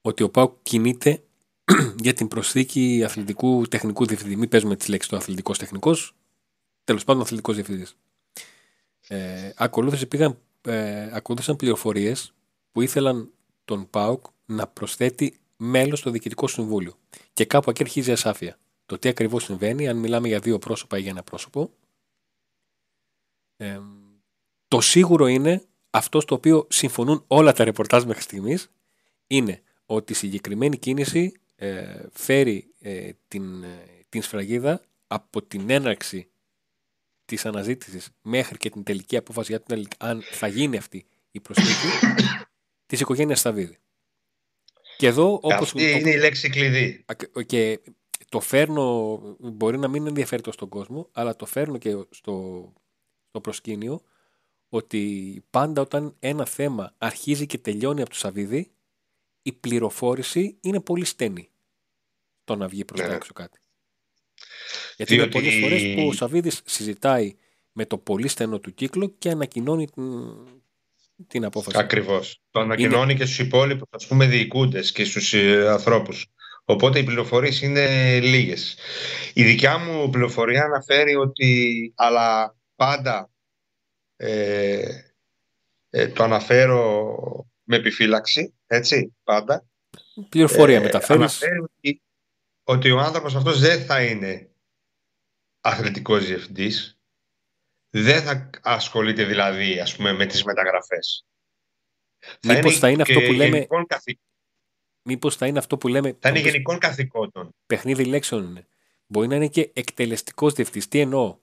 [0.02, 1.24] ότι ο ΠΑΟΚ κινείται
[2.04, 4.36] για την προσθήκη αθλητικού τεχνικού διευθυντή.
[4.36, 6.16] Μην παίζουμε τις λέξεις του αθλητικός τεχνικός,
[6.84, 7.98] τέλος πάντων αθλητικός διευθυντής.
[9.08, 12.34] Ε, ακολούθησε, πήγαν, ε, ακολούθησαν πληροφορίες
[12.72, 13.32] που ήθελαν
[13.66, 16.98] τον ΠΑΟΚ να προσθέτει μέλος στο διοικητικό συμβούλιο.
[17.34, 18.58] Και κάπου εκεί αρχίζει η ασάφεια.
[18.86, 21.72] Το τι ακριβώς συμβαίνει, αν μιλάμε για δύο πρόσωπα ή για ένα πρόσωπο.
[23.58, 23.80] Ε,
[24.68, 28.72] το σίγουρο είναι αυτός στο οποίο συμφωνούν όλα τα ρεπορτάζ μέχρι στιγμής
[29.28, 36.28] είναι ότι η συγκεκριμένη κίνηση ε, φέρει ε, την, ε, την σφραγίδα από την έναρξη
[37.26, 42.06] της αναζήτησης μέχρι και την τελική απόφαση για την, αν θα γίνει αυτή η προσθήκη
[42.86, 43.78] της οικογένειας Σταβίδη.
[44.98, 47.04] Και εδώ όπως, Αυτή είναι η λέξη κλειδί.
[47.06, 47.80] Ακ- και
[48.30, 52.74] το φέρνω, μπορεί να μην ενδιαφέρει το στον κόσμο, αλλά το φέρνω και στο,
[53.28, 54.02] στο προσκήνιο
[54.76, 58.72] ότι πάντα όταν ένα θέμα αρχίζει και τελειώνει από το Σαββίδι,
[59.42, 61.50] η πληροφόρηση είναι πολύ στενή
[62.44, 63.16] το να βγει προς τα Ναι.
[63.16, 63.60] έξω κάτι.
[64.98, 67.36] Γιατί είναι πολλές φορές που ο Σαββίδη συζητάει
[67.72, 70.04] με το πολύ στενό του κύκλο και ανακοινώνει την,
[71.28, 71.78] την απόφαση.
[71.78, 72.42] Ακριβώς.
[72.52, 73.14] Το ανακοινώνει είναι...
[73.14, 76.28] και στους υπόλοιπους, ας πούμε, διοικούντες και στους ε, ανθρώπους.
[76.64, 78.78] Οπότε οι πληροφορίες είναι λίγες.
[79.34, 83.33] Η δικιά μου πληροφορία αναφέρει ότι, αλλά πάντα
[84.26, 85.04] ε,
[85.90, 87.18] ε, το αναφέρω
[87.64, 89.66] με επιφύλαξη, έτσι, πάντα.
[90.30, 91.42] Πληροφορία ε, μεταφέρεις.
[91.42, 92.02] Ότι,
[92.64, 94.50] ότι ο άνθρωπος αυτός δεν θα είναι
[95.62, 97.00] αθλητικός διευθυντής,
[97.90, 101.26] δεν θα ασχολείται δηλαδή ας πούμε, με τις μεταγραφές.
[102.44, 103.68] Μήπως θα είναι, αυτό που λέμε...
[105.02, 106.18] Μήπως θα είναι αυτό που λέμε...
[106.20, 107.56] Θα είναι γενικών καθηκόντων.
[107.66, 108.68] Παιχνίδι λέξεων είναι.
[109.06, 110.88] Μπορεί να είναι και εκτελεστικός διευθυντής.
[110.88, 111.38] Τι εννοώ;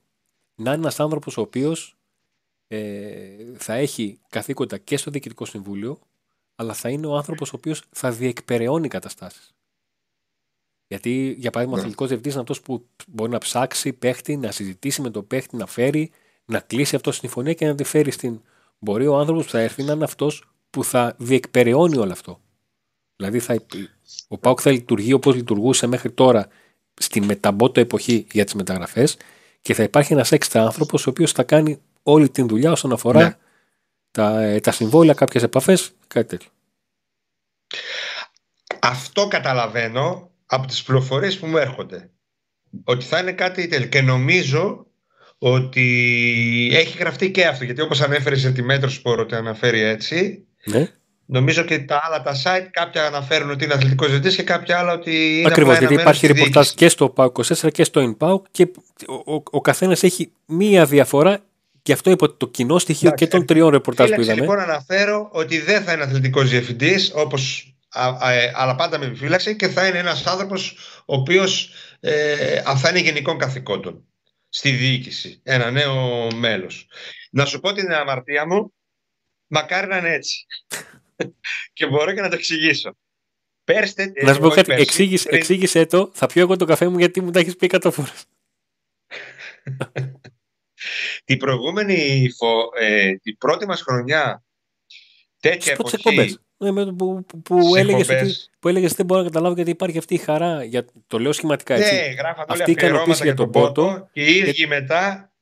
[0.55, 2.00] Να είναι ένας άνθρωπος ο οποίος ε,
[3.57, 5.99] θα έχει καθήκοντα και στο Διοικητικό Συμβούλιο,
[6.55, 9.53] αλλά θα είναι ο άνθρωπος ο οποίος θα διεκπεραιώνει καταστάσεις.
[10.87, 11.81] Γιατί, για παράδειγμα, ο ναι.
[11.81, 15.65] αθλητικός διευθυντής είναι αυτός που μπορεί να ψάξει παίχτη, να συζητήσει με τον παίχτη, να
[15.65, 16.11] φέρει,
[16.45, 18.41] να κλείσει αυτό συμφωνία και να τη φέρει στην.
[18.79, 22.39] Μπορεί ο άνθρωπος που θα έρθει να είναι αυτός που θα διεκπεραιώνει όλο αυτό.
[23.15, 23.61] Δηλαδή, θα,
[24.27, 26.47] ο Πάουκ θα λειτουργεί όπως λειτουργούσε μέχρι τώρα
[26.93, 29.17] στη μεταμπότο εποχή για τις μεταγραφές
[29.61, 33.23] και θα υπάρχει ένας έξτρα άνθρωπος ο οποίος θα κάνει όλη την δουλειά όσον αφορά
[33.23, 33.35] ναι.
[34.11, 36.49] τα, ε, τα συμβόλαια, κάποιες επαφές, κάτι τέτοιο.
[38.79, 42.09] Αυτό καταλαβαίνω από τις πληροφορίες που μου έρχονται.
[42.83, 43.87] Ότι θα είναι κάτι τέλειο.
[43.87, 44.85] Και νομίζω
[45.37, 45.87] ότι
[46.73, 47.63] έχει γραφτεί και αυτό.
[47.63, 50.89] Γιατί όπως ανέφερες σε τη Μέτρο Σπορ ότι αναφέρει έτσι, ναι.
[51.25, 54.93] νομίζω και τα άλλα τα site κάποια αναφέρουν ότι είναι αθλητικός ζητής και κάποια άλλα
[54.93, 58.71] ότι είναι Ακριβώς, γιατί υπάρχει ρεπορτάζ και στο PAO 24 και στο InPAO και
[59.07, 61.39] ο, ο, ο καθένας έχει μία διαφορά
[61.81, 64.39] και αυτό υπό το κοινό στοιχείο και των τριών ρεπορτάζ που είδαμε.
[64.39, 69.67] λοιπόν αναφέρω ότι δεν θα είναι αθλητικός διευθυντής όπως ε, αλλά πάντα με επιφύλαξη και
[69.67, 74.05] θα είναι ένας άνθρωπος ο οποίος ε, θα είναι γενικών καθηκόντων
[74.49, 76.87] στη διοίκηση, ένα νέο μέλος.
[77.31, 78.73] Να σου πω την αμαρτία μου,
[79.47, 80.45] μακάρι να είναι έτσι.
[81.73, 82.97] και μπορώ και να το εξηγήσω.
[83.63, 87.21] Πέρστε, να σου πω κάτι, εξήγησε, εξήγησε το, θα πιω εγώ το καφέ μου γιατί
[87.21, 88.25] μου τα έχεις πει εκατό φορές.
[91.31, 92.29] την προηγούμενη,
[92.79, 94.43] ε, την πρώτη μας χρονιά
[95.39, 99.69] τέτοια εποχή ναι, που, που, που έλεγες ότι, που έλεγες δεν μπορώ να καταλάβω γιατί
[99.69, 100.63] υπάρχει αυτή η χαρά.
[100.63, 101.95] Για, το λέω σχηματικά έτσι.
[101.95, 104.09] Ναι, γράφατε αυτή η ικανοποίηση για τον πότο.
[104.11, 104.67] Και οι ίδιοι και...
[104.67, 105.33] μετά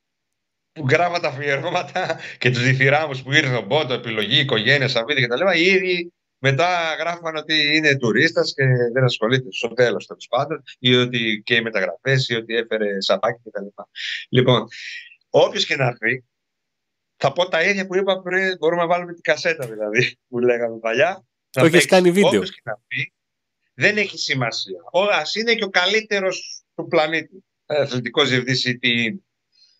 [0.72, 5.56] που γράφαν τα αφιερώματα και τους διθυράμου που ήρθε τον πότο, επιλογή, οικογένεια, σαββίδι κτλ.
[5.56, 10.94] Οι ίδιοι μετά γράφαν ότι είναι τουρίστας και δεν ασχολείται στο τέλος τέλος πάντων, ή
[10.94, 13.82] ότι και οι μεταγραφές, ή ότι έφερε σαπάκι κτλ.
[14.28, 14.66] Λοιπόν,
[15.30, 16.24] όποιος και να έρθει,
[17.16, 18.56] θα πω τα ίδια που είπα πριν.
[18.58, 21.24] Μπορούμε να βάλουμε την κασέτα δηλαδή που λέγαμε παλιά.
[21.50, 22.42] Το έχεις κάνει βίντεο.
[22.42, 23.12] και να πει,
[23.74, 24.80] δεν έχει σημασία.
[24.92, 27.44] Α είναι και ο καλύτερος του πλανήτη.
[27.66, 29.20] Αθλητικός διευθυντής ή τι είναι.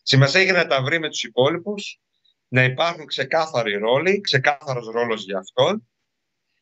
[0.02, 2.00] Σημασία έχει να τα βρει με τους υπόλοιπους,
[2.48, 5.88] να υπάρχουν ξεκάθαροι ρόλοι, ξεκάθαρος ρόλος για αυτόν,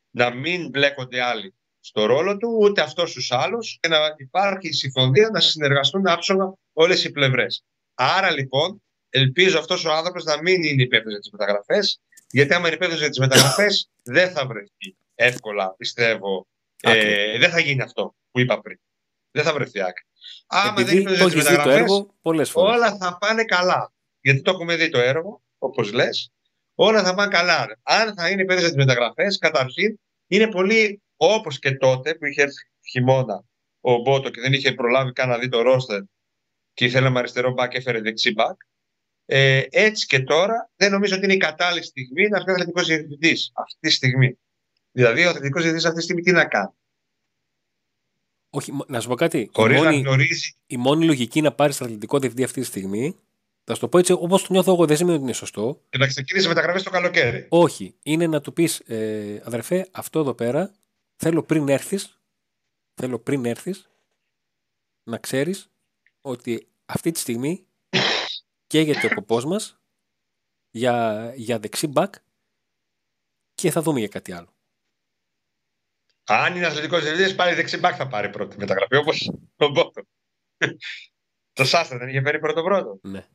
[0.09, 5.29] να μην μπλέκονται άλλοι στο ρόλο του, ούτε αυτός στου άλλους, και να υπάρχει συμφωνία
[5.29, 7.63] να συνεργαστούν άψογα όλες οι πλευρές.
[8.01, 12.67] Άρα λοιπόν ελπίζω αυτός ο άνθρωπος να μην είναι υπεύθυνος για τις μεταγραφές, γιατί άμα
[12.67, 16.47] είναι υπεύθυνος για τις μεταγραφές, δεν θα βρεθεί εύκολα, πιστεύω.
[16.81, 18.79] Ε, δεν θα γίνει αυτό που είπα πριν.
[19.31, 20.05] Δεν θα βρεθεί άκρη.
[20.47, 23.93] Άμα δεν είναι υπεύθυνος για τις μεταγραφές, όλα θα πάνε καλά.
[24.21, 26.31] Γιατί το έχουμε δει το έργο, όπως λες,
[26.75, 27.79] όλα θα πάνε καλά.
[27.83, 32.41] Αν θα είναι υπεύθυνος για τις μεταγραφές, καταρχήν είναι πολύ όπως και τότε που είχε
[32.41, 33.43] έρθει χειμώνα
[33.81, 36.01] ο Μπότο και δεν είχε προλάβει καν να δει το ρόστερ
[36.73, 38.61] και ήθελε με αριστερό μπακ, έφερε δεξί μπακ.
[39.25, 42.87] Ε, έτσι και τώρα δεν νομίζω ότι είναι η κατάλληλη στιγμή να έρθει ο αθλητικός
[42.87, 44.37] διευθυντής αυτή τη στιγμή.
[44.91, 46.71] Δηλαδή, ο αθλητικός διευθυντής αυτή τη στιγμή τι να κάνει;
[48.49, 49.49] Όχι, να σου πω κάτι.
[49.53, 50.57] Χωρίς να γνωρίζει.
[50.65, 53.15] Η μόνη λογική να πάρεις αθλητικό διευθυντή αυτή τη στιγμή,
[53.63, 55.81] θα σου το πω έτσι όπως το νιώθω εγώ, δεν σημαίνει ότι είναι σωστό.
[55.89, 57.45] Και να ξεκινήσεις μεταγραφέ το καλοκαίρι.
[57.49, 57.95] Όχι.
[58.03, 60.71] Είναι να του πεις, ε, αδερφέ, αυτό εδώ πέρα
[61.15, 62.19] θέλω πριν έρθεις,
[62.93, 63.89] θέλω πριν έρθεις
[65.03, 65.69] να ξέρεις
[66.29, 67.67] ότι αυτή τη στιγμή
[68.67, 69.79] καίγεται ο ποπός μας
[70.71, 72.13] για, για δεξί μπακ
[73.53, 74.53] και θα δούμε για κάτι άλλο.
[76.23, 80.01] Αν είναι αθλητικός διευθυντής, πάλι δεξί μπακ θα πάρει πρώτη μεταγραφή, όπως τον Μπότο.
[81.53, 82.99] το Σάστα δεν είχε φέρει πρώτο-πρώτο.
[83.01, 83.27] Ναι.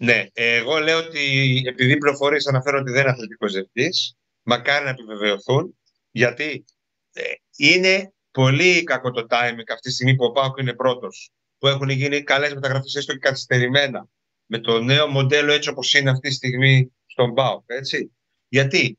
[0.00, 4.90] Ναι, εγώ λέω ότι επειδή οι πληροφορίε αναφέρουν ότι δεν είναι αθλητικός διευθυντής, μακάρι να
[4.90, 5.78] επιβεβαιωθούν,
[6.10, 6.64] γιατί
[7.12, 7.22] ε,
[7.56, 11.88] είναι πολύ κακό το timing αυτή τη στιγμή που ο Πάοκ είναι πρώτος που έχουν
[11.88, 14.08] γίνει καλές μεταγραφές έστω και καθυστερημένα
[14.46, 18.12] με το νέο μοντέλο έτσι όπως είναι αυτή τη στιγμή στον ΠΑΟΚ, έτσι.
[18.48, 18.98] Γιατί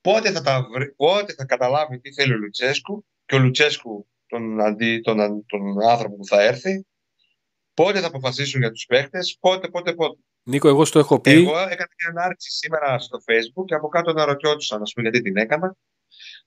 [0.00, 5.00] πότε θα, τα πότε θα καταλάβει τι θέλει ο Λουτσέσκου και ο Λουτσέσκου τον, αντί,
[5.00, 6.86] τον, τον άνθρωπο που θα έρθει,
[7.74, 10.18] πότε θα αποφασίσουν για τους παίχτες, πότε, πότε, πότε.
[10.42, 11.30] Νίκο, εγώ στο έχω πει.
[11.30, 15.24] Εγώ έκανα μια ανάρτηση σήμερα στο Facebook και από κάτω να ρωτιόντουσαν, ας πούμε, γιατί
[15.24, 15.76] την έκανα,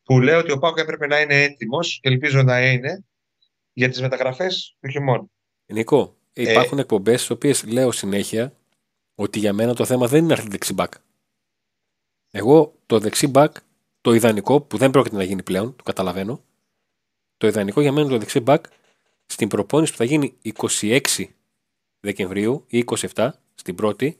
[0.07, 3.05] που λέω ότι ο Πάκο έπρεπε να είναι έτοιμος και ελπίζω να είναι
[3.73, 5.25] για τις μεταγραφές του χειμώνα.
[5.65, 8.53] Νίκο, υπάρχουν ε, εκπομπές στις οποίες λέω συνέχεια
[9.15, 10.93] ότι για μένα το θέμα δεν είναι να έρθει δεξιμπάκ.
[12.31, 13.55] Εγώ το δεξιμπάκ,
[14.01, 16.43] το ιδανικό που δεν πρόκειται να γίνει πλέον, το καταλαβαίνω.
[17.37, 18.65] Το ιδανικό για μένα το δεξιμπάκ
[19.25, 20.37] στην προπόνηση που θα γίνει
[20.81, 21.01] 26
[21.99, 24.19] Δεκεμβρίου ή 27 στην πρώτη,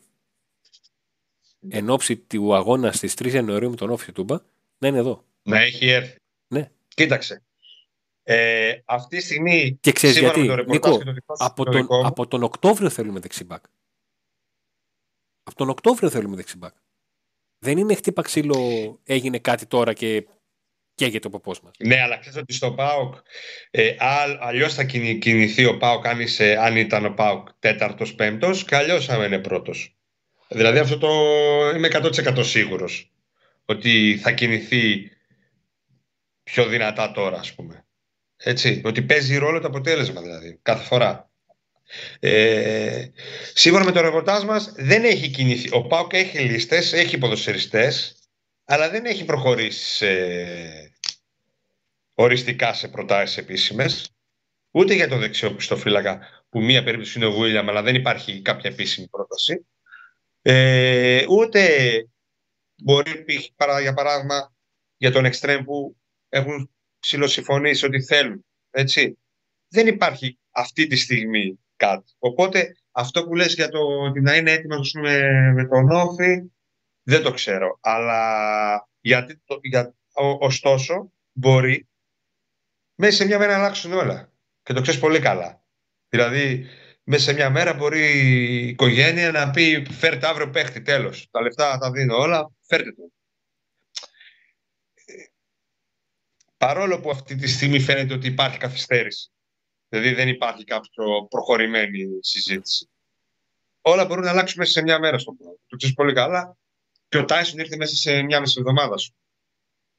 [1.70, 4.40] εν ώψη του αγώνα στις 3 Ιανουαρίου με τον Όφη Τούμπα,
[4.78, 5.27] να είναι εδώ.
[5.48, 6.18] Να έχει έρθει.
[6.48, 6.72] Ναι.
[6.88, 7.42] Κοίταξε.
[8.24, 9.78] Ε, αυτή τη στιγμή.
[9.82, 10.48] Και ξέρεις γιατί.
[10.48, 13.64] το Νίκο, το από, τον, από τον Οκτώβριο θέλουμε δεξιμπάκ.
[15.44, 16.74] Από τον Οκτώβριο θέλουμε δεξιμπάκ.
[17.60, 20.28] Δεν είναι χτύπα ξύλο, έγινε κάτι τώρα και
[20.96, 21.74] καίγεται ο ποπός μας.
[21.80, 23.16] Ναι, αλλά ξέρεις ότι στο ΠΑΟΚ
[23.72, 23.96] ε,
[24.40, 29.26] αλλιώς θα κινηθεί ο ΠΑΟΚ αν, είσαι, αν ήταν ο ΠΑΟΚ τέταρτο-πέμπτο και αλλιώς θα
[29.26, 29.98] είναι πρώτος.
[30.48, 31.10] Δηλαδή αυτό το
[31.76, 33.12] είμαι 100% σίγουρος
[33.66, 35.12] ότι θα κινηθεί
[36.48, 37.86] πιο δυνατά τώρα, ας πούμε.
[38.38, 41.30] Έτσι, ότι παίζει ρόλο το αποτέλεσμα δηλαδή, κάθε φορά.
[42.20, 43.08] Ε,
[43.54, 45.70] σύμφωνα με το ρεπορτάζ μας δεν έχει κινηθεί.
[45.72, 48.16] Ο ΠΑΟΚ έχει λίστες, έχει ποδοσφαιριστές,
[48.66, 50.08] αλλά δεν έχει προχωρήσει σε,
[52.14, 54.10] οριστικά σε προτάσεις επίσημες.
[54.72, 58.70] Ούτε για το δεξιό πιστοφύλακα, που μία περίπτωση είναι ο Βίλιαμ, αλλά δεν υπάρχει κάποια
[58.70, 59.66] επίσημη πρόταση.
[60.42, 61.70] Ε, ούτε
[62.76, 63.26] μπορεί,
[63.82, 64.56] για παράδειγμα,
[64.98, 65.98] για τον Extreme που
[66.30, 68.46] έχουν ψηλοσυμφωνήσει ότι θέλουν.
[68.70, 69.18] Έτσι.
[69.70, 72.14] Δεν υπάρχει αυτή τη στιγμή κάτι.
[72.20, 76.52] Οπότε αυτό που λες για το ότι να είναι έτοιμος με, με τον Όφη
[77.04, 77.78] δεν το ξέρω.
[77.82, 79.96] Αλλά γιατί το, για,
[80.40, 81.88] ωστόσο μπορεί
[82.96, 84.32] μέσα σε μια μέρα να αλλάξουν όλα.
[84.64, 85.64] Και το ξέρεις πολύ καλά.
[86.10, 86.66] Δηλαδή,
[87.04, 91.28] μέσα σε μια μέρα μπορεί η οικογένεια να πει φέρτε αύριο παίχτη, τέλος.
[91.32, 93.12] Τα λεφτά τα δίνω όλα, φέρτε το.
[96.58, 99.30] Παρόλο που αυτή τη στιγμή φαίνεται ότι υπάρχει καθυστέρηση.
[99.90, 102.90] Δηλαδή δεν υπάρχει κάποιο προχωρημένη συζήτηση.
[103.82, 105.56] Όλα μπορούν να αλλάξουν μέσα σε μια μέρα στον πράγμα.
[105.68, 106.58] Το ξέρεις πολύ καλά.
[107.10, 109.14] Και ο Τάισον ήρθε μέσα σε μια μισή εβδομάδα σου.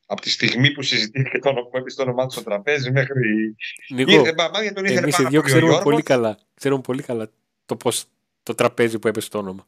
[0.07, 3.57] Από τη στιγμή που συζητήθηκε το όνομα, το όνομά του στο τραπέζι μέχρι.
[3.89, 7.31] Νίκο, ήρθε μπαμά, τον ήθελε πάρα δύο ξέρουμε πολύ καλά, ξέρουμε πολύ καλά
[7.67, 8.05] το, πώς,
[8.43, 9.67] το τραπέζι που έπεσε το όνομα.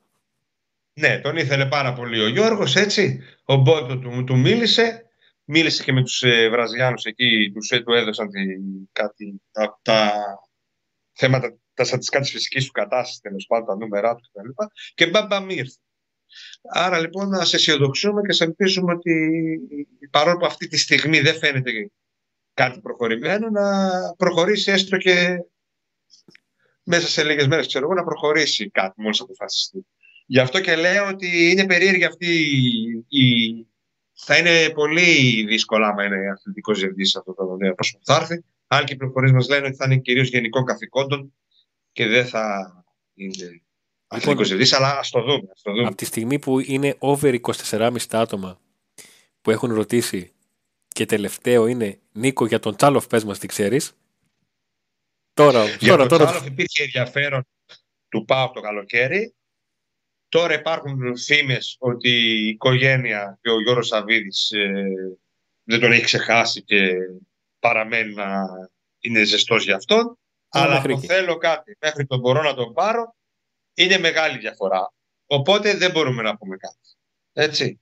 [0.93, 3.23] Ναι, τον ήθελε πάρα πολύ ο Γιώργος, έτσι.
[3.45, 5.10] Ο Μπότο του, του μίλησε
[5.51, 8.41] μίλησε και με τους ε, Βραζιλιάνους εκεί, τους, ε, του έδωσαν τη,
[8.93, 10.13] κάτι, τα, τα
[11.13, 14.49] θέματα, τα στατιστικά της φυσικής του κατάστασης, τέλος πάντων, τα νούμερά του κτλ.
[14.49, 15.79] Και, και μπαμπα ήρθε.
[16.73, 19.31] Άρα λοιπόν να σε αισιοδοξούμε και σε ελπίζουμε ότι
[20.11, 21.91] παρόλο που αυτή τη στιγμή δεν φαίνεται
[22.55, 25.37] κάτι προχωρημένο, να προχωρήσει έστω και
[26.83, 29.87] μέσα σε λίγες μέρες, ξέρω εγώ, να προχωρήσει κάτι μόλις αποφασιστεί.
[30.27, 32.33] Γι' αυτό και λέω ότι είναι περίεργη αυτή
[33.09, 33.67] η
[34.25, 38.45] θα είναι πολύ δύσκολο άμα είναι αθλητικός διευθυντής αυτό το νέο πρόσωπο που θα έρθει.
[38.67, 41.35] Άλλοι και οι πληροφορίε μας λένε ότι θα είναι κυρίως γενικών καθηκόντων
[41.93, 42.75] και δεν θα
[43.15, 43.63] είναι λοιπόν,
[44.07, 45.87] αθλητικός διευθυντής, αλλά ας το, δούμε, το δούμε.
[45.87, 48.61] Από τη στιγμή που είναι over 24,5 άτομα
[49.41, 50.33] που έχουν ρωτήσει
[50.89, 53.93] και τελευταίο είναι Νίκο για τον Τσάλοφ, πες μας τι ξέρεις.
[55.35, 56.31] Τώρα, για τώρα, τον τώρα.
[56.31, 57.47] Τσάλοφ υπήρχε ενδιαφέρον
[58.09, 59.35] του πάω το καλοκαίρι.
[60.31, 65.19] Τώρα υπάρχουν φήμες ότι η οικογένεια και ο Γιώργος Σαββίδης ε,
[65.63, 66.93] δεν τον έχει ξεχάσει και
[67.59, 68.47] παραμένει να
[69.01, 70.19] είναι ζεστός για αυτόν.
[70.49, 73.15] αλλά αυτό θέλω κάτι μέχρι τον μπορώ να τον πάρω
[73.75, 74.93] είναι μεγάλη διαφορά.
[75.27, 76.89] Οπότε δεν μπορούμε να πούμε κάτι.
[77.33, 77.81] Έτσι.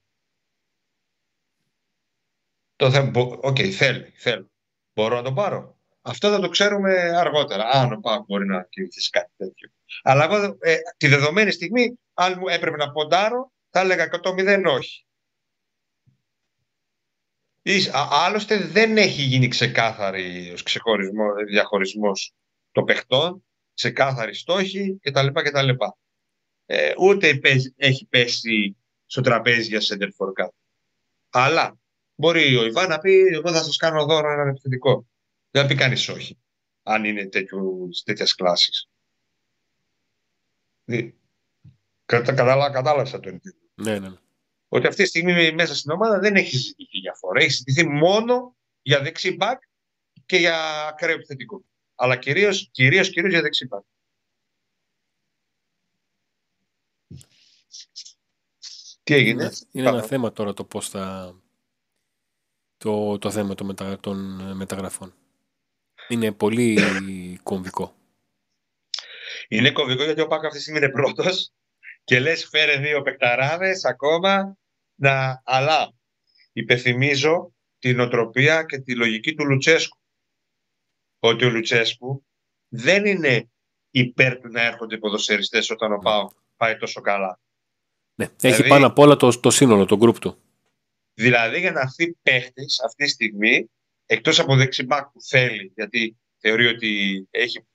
[2.76, 4.50] Το θέμα, OK, okay, θέλει, θέλω.
[4.94, 5.78] Μπορώ να τον πάρω.
[6.09, 7.68] Αυτό θα το ξέρουμε αργότερα.
[7.68, 9.71] Αν ο ΠΑΟΚ μπορεί να κινηθεί σε κάτι τέτοιο.
[10.03, 15.07] Αλλά εγώ ε, τη δεδομένη στιγμή, αν μου έπρεπε να ποντάρω, θα έλεγα 100-0 όχι.
[18.11, 22.35] Άλλωστε δεν έχει γίνει ξεκάθαρη ξεχωρισμό, διαχωρισμός
[22.73, 23.44] των παιχτών,
[23.75, 25.27] ξεκάθαρη στόχη κτλ.
[25.27, 25.68] κτλ.
[26.66, 27.40] Ε, ούτε
[27.77, 30.49] έχει πέσει στο τραπέζι για center for
[31.31, 31.79] Αλλά
[32.14, 35.07] μπορεί ο Ιβάν να πει εγώ θα σας κάνω δώρο ένα επιθετικό.
[35.59, 36.38] Δεν θα πει κανείς όχι,
[36.83, 37.29] αν είναι
[38.05, 38.88] τέτοιας κλάσης.
[42.05, 43.57] Κατάλαβα, κατάλαβα το εντύπωση.
[43.75, 44.12] Ναι, ναι.
[44.68, 47.40] Ότι αυτή τη στιγμή μέσα στην ομάδα δεν έχει ζητηθεί για φορά.
[47.40, 49.62] Έχει ζητηθεί μόνο για δεξί μπακ
[50.27, 51.64] και για ακραίο επιθετικό.
[51.94, 53.85] Αλλά κυρίως κυρίως, κυρίως για δεξί μπακ.
[59.03, 61.35] Τι έγινε; Είναι, είναι ένα θέμα τώρα το πώς θα...
[62.77, 63.55] Το, το θέμα
[64.01, 65.14] των μεταγραφών.
[66.09, 66.79] Είναι πολύ
[67.42, 67.94] κομβικό.
[69.49, 71.53] Είναι κομβικό γιατί ο Πάκο αυτή τη στιγμή είναι πρώτος
[72.05, 74.57] και λες φέρε δύο παικταράδες ακόμα.
[74.94, 75.42] Να...
[75.44, 75.92] Αλλά
[76.53, 79.99] υπενθυμίζω την οτροπία και τη λογική του Λουτσέσκου.
[81.18, 82.25] Ότι ο Λουτσέσκου
[82.68, 83.51] δεν είναι
[83.90, 87.40] υπέρ του να έρχονται οι ποδοσφαιριστές όταν ο Πάο πάει τόσο καλά.
[88.14, 90.38] Ναι, έχει δηλαδή, πάνω απ' όλα το, το σύνολο, το γκρουπ του.
[91.14, 93.71] Δηλαδή για να έρθει παίχτη αυτή τη στιγμή,
[94.11, 97.66] εκτός από δεξιμπάκ που θέλει, γιατί θεωρεί ότι έχει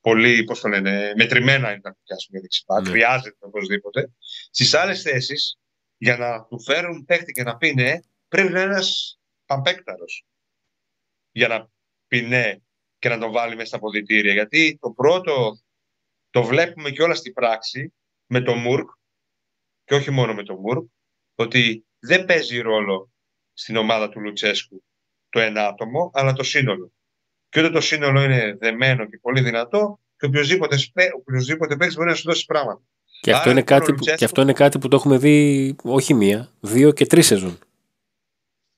[0.00, 2.90] πολύ, πώς το λένε, μετρημένα είναι τα πιάσουμε για δεξιμπάκ, ναι.
[2.90, 4.12] χρειάζεται οπωσδήποτε.
[4.50, 5.58] Στις άλλες θέσεις,
[5.96, 10.04] για να του φέρουν παίχτη και να πει ναι, πρέπει να είναι ένας παμπέκταρο.
[11.30, 11.70] Για να
[12.06, 12.56] πει ναι
[12.98, 14.32] και να τον βάλει μέσα στα ποδητήρια.
[14.32, 15.58] Γιατί το πρώτο
[16.30, 17.94] το βλέπουμε και όλα στην πράξη
[18.26, 18.88] με το Μουρκ
[19.84, 20.88] και όχι μόνο με το Μουρκ,
[21.34, 23.12] ότι δεν παίζει ρόλο
[23.52, 24.84] στην ομάδα του Λουτσέσκου
[25.34, 26.92] το ένα άτομο, αλλά το σύνολο.
[27.48, 30.76] Και όταν το σύνολο είναι δεμένο και πολύ δυνατό, και οποιοδήποτε,
[31.18, 32.82] οποιοδήποτε παίξει μπορεί να σου δώσει πράγματα.
[33.20, 36.50] Και αυτό, είναι κάτι που, και αυτό είναι κάτι που το έχουμε δει όχι μία,
[36.60, 37.58] δύο και τρεις σεζόν.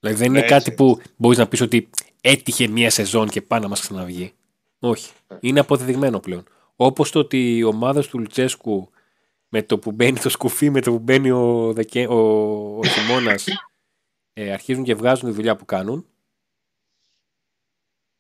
[0.01, 1.91] Δηλαδή δεν είναι ναι, κάτι που μπορείς να πεις ότι
[2.21, 4.33] έτυχε μία σεζόν και πάει να μας ξαναβγεί.
[4.79, 5.13] Όχι.
[5.29, 5.39] Ναι.
[5.41, 6.45] Είναι αποδεδειγμένο πλέον.
[6.77, 8.91] Όπως το ότι οι ομάδες του Λουτσέσκου
[9.49, 12.19] με το που μπαίνει το σκουφί, με το που μπαίνει ο, Δεκέ, ο,
[12.79, 13.35] ο χειμώνα,
[14.33, 16.07] ε, αρχίζουν και βγάζουν τη δουλειά που κάνουν.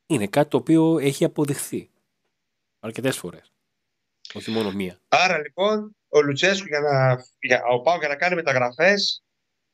[0.06, 1.90] Είναι κάτι το οποίο έχει αποδειχθεί
[2.80, 3.52] αρκετές φορές.
[4.34, 5.00] Όχι μόνο μία.
[5.08, 9.24] Άρα λοιπόν ο Λουτσέσκου για να, για, ο Πάο για να κάνει μεταγραφές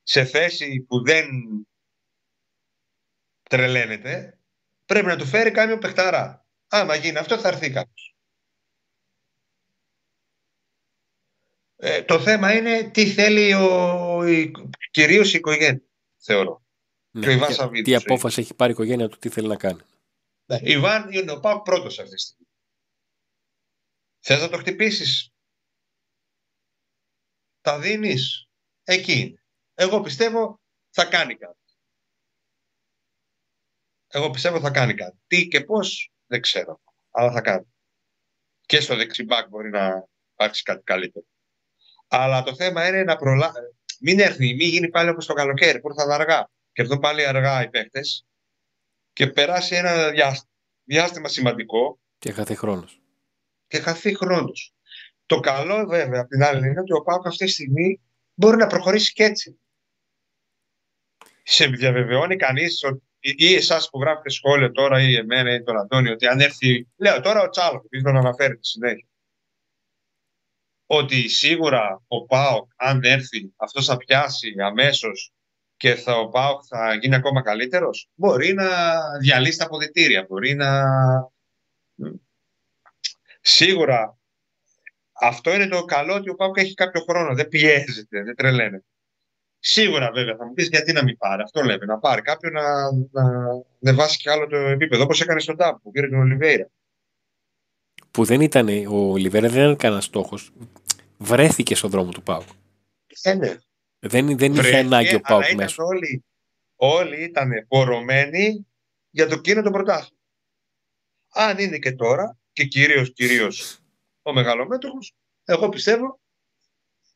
[0.03, 1.27] σε θέση που δεν
[3.42, 4.38] τρελαίνεται,
[4.87, 6.47] πρέπει να του φέρει κάποιο παιχταρά.
[6.68, 8.16] Άμα γίνει αυτό θα έρθει κάποιος.
[11.77, 14.51] Ε, το θέμα είναι τι θέλει ο, η,
[14.90, 15.83] κυρίως η οικογένεια,
[16.16, 16.62] θεωρώ.
[17.11, 19.81] Ναι, και ο Ιβάν Τι απόφαση έχει πάρει η οικογένεια του, τι θέλει να κάνει.
[20.44, 22.46] Ναι, Ιβάν είναι ο Πάοκ πρώτος αυτή τη στιγμή.
[24.20, 25.33] Θες να το χτυπήσεις;
[27.61, 28.46] Τα δίνεις;
[28.85, 29.44] Εκεί είναι.
[29.74, 31.59] Εγώ πιστεύω θα κάνει κάτι.
[34.09, 35.18] Εγώ πιστεύω θα κάνει κάτι.
[35.26, 36.81] Τι και πώς δεν ξέρω.
[37.11, 37.74] Αλλά θα κάνει.
[38.61, 41.24] Και στο δεξιμπάκ μπορεί να υπάρξει κάτι καλύτερο.
[42.09, 43.59] Αλλά το θέμα είναι να προλάβει.
[44.00, 46.50] Μην έρθει, μην γίνει πάλι όπως το καλοκαίρι που ήρθαν αργά.
[46.72, 48.00] Και αυτό πάλι αργά οι παίχτε.
[49.12, 50.12] Και περάσει ένα
[50.85, 52.01] διάστημα σημαντικό.
[52.18, 53.01] Και χαθεί χρόνος.
[53.66, 54.75] Και χαθεί χρόνος.
[55.27, 58.01] Το καλό βέβαια από την άλλη είναι ότι ο Πάουκ αυτή τη στιγμή
[58.35, 59.59] μπορεί να προχωρήσει και έτσι.
[61.42, 62.81] Σε διαβεβαιώνει κανείς
[63.20, 66.88] ή εσάς που γράφετε σχόλιο τώρα ή εμένα ή τον Αντώνιο ότι αν έρθει.
[66.96, 69.07] Λέω τώρα ο Τσάλο, που τον αναφέρει τη συνέχεια
[70.87, 75.33] ότι σίγουρα ο ΠΑΟΚ αν έρθει αυτός θα πιάσει αμέσως
[75.83, 78.68] και θα, ο ΠΑΟΚ θα γίνει ακόμα καλύτερος μπορεί να
[79.18, 80.71] διαλύσει τα αποδητήρια μπορεί να
[83.40, 84.18] σίγουρα
[85.12, 88.85] αυτό είναι το καλό ότι ο ΠΑΟΚ έχει κάποιο χρόνο δεν πιέζεται, δεν τρελαίνεται
[89.64, 91.42] Σίγουρα βέβαια θα μου πεις γιατί να μην πάρει.
[91.42, 91.85] Αυτό λέμε.
[91.85, 93.49] Να πάρει κάποιον να, να
[93.83, 95.03] ανεβάσει κι άλλο το επίπεδο.
[95.03, 96.71] Όπως έκανε στον Τάπ που πήρε τον Ολιβέηρα.
[98.11, 98.68] Που δεν ήταν.
[98.68, 100.53] Ο Ολιβέηρα δεν ήταν κανένας στόχος
[101.18, 102.42] βρέθηκε στον δρόμο του Πάου.
[103.23, 103.57] Ε, ναι.
[104.07, 105.85] Δεν, δεν είχε ανάγκη ο Πάου μέσα.
[105.85, 106.25] Όλοι,
[106.77, 108.67] όλοι ήταν πορωμένοι
[109.11, 110.21] για το κίνητο πρωτάθλημα.
[111.29, 113.81] Αν είναι και τώρα, και κυρίως, κυρίως
[114.23, 116.21] ο μεγαλομέτωχος, εγώ πιστεύω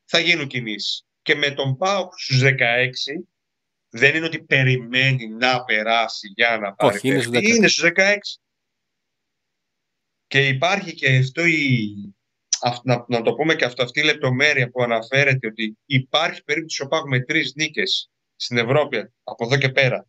[0.05, 1.07] θα γίνουν κινήσεις.
[1.23, 2.51] Και με τον Πάο στους 16,
[3.89, 6.97] δεν είναι ότι περιμένει να περάσει για να πάρει.
[6.97, 8.17] Όχι, είναι, είναι στους 16.
[10.27, 11.95] Και υπάρχει και αυτό η,
[12.83, 16.87] να, να το πούμε και αυτό, αυτή η λεπτομέρεια που αναφέρεται ότι υπάρχει περίπτωση ο
[16.87, 20.07] Πάγου με τρεις νίκες στην Ευρώπη από εδώ και πέρα.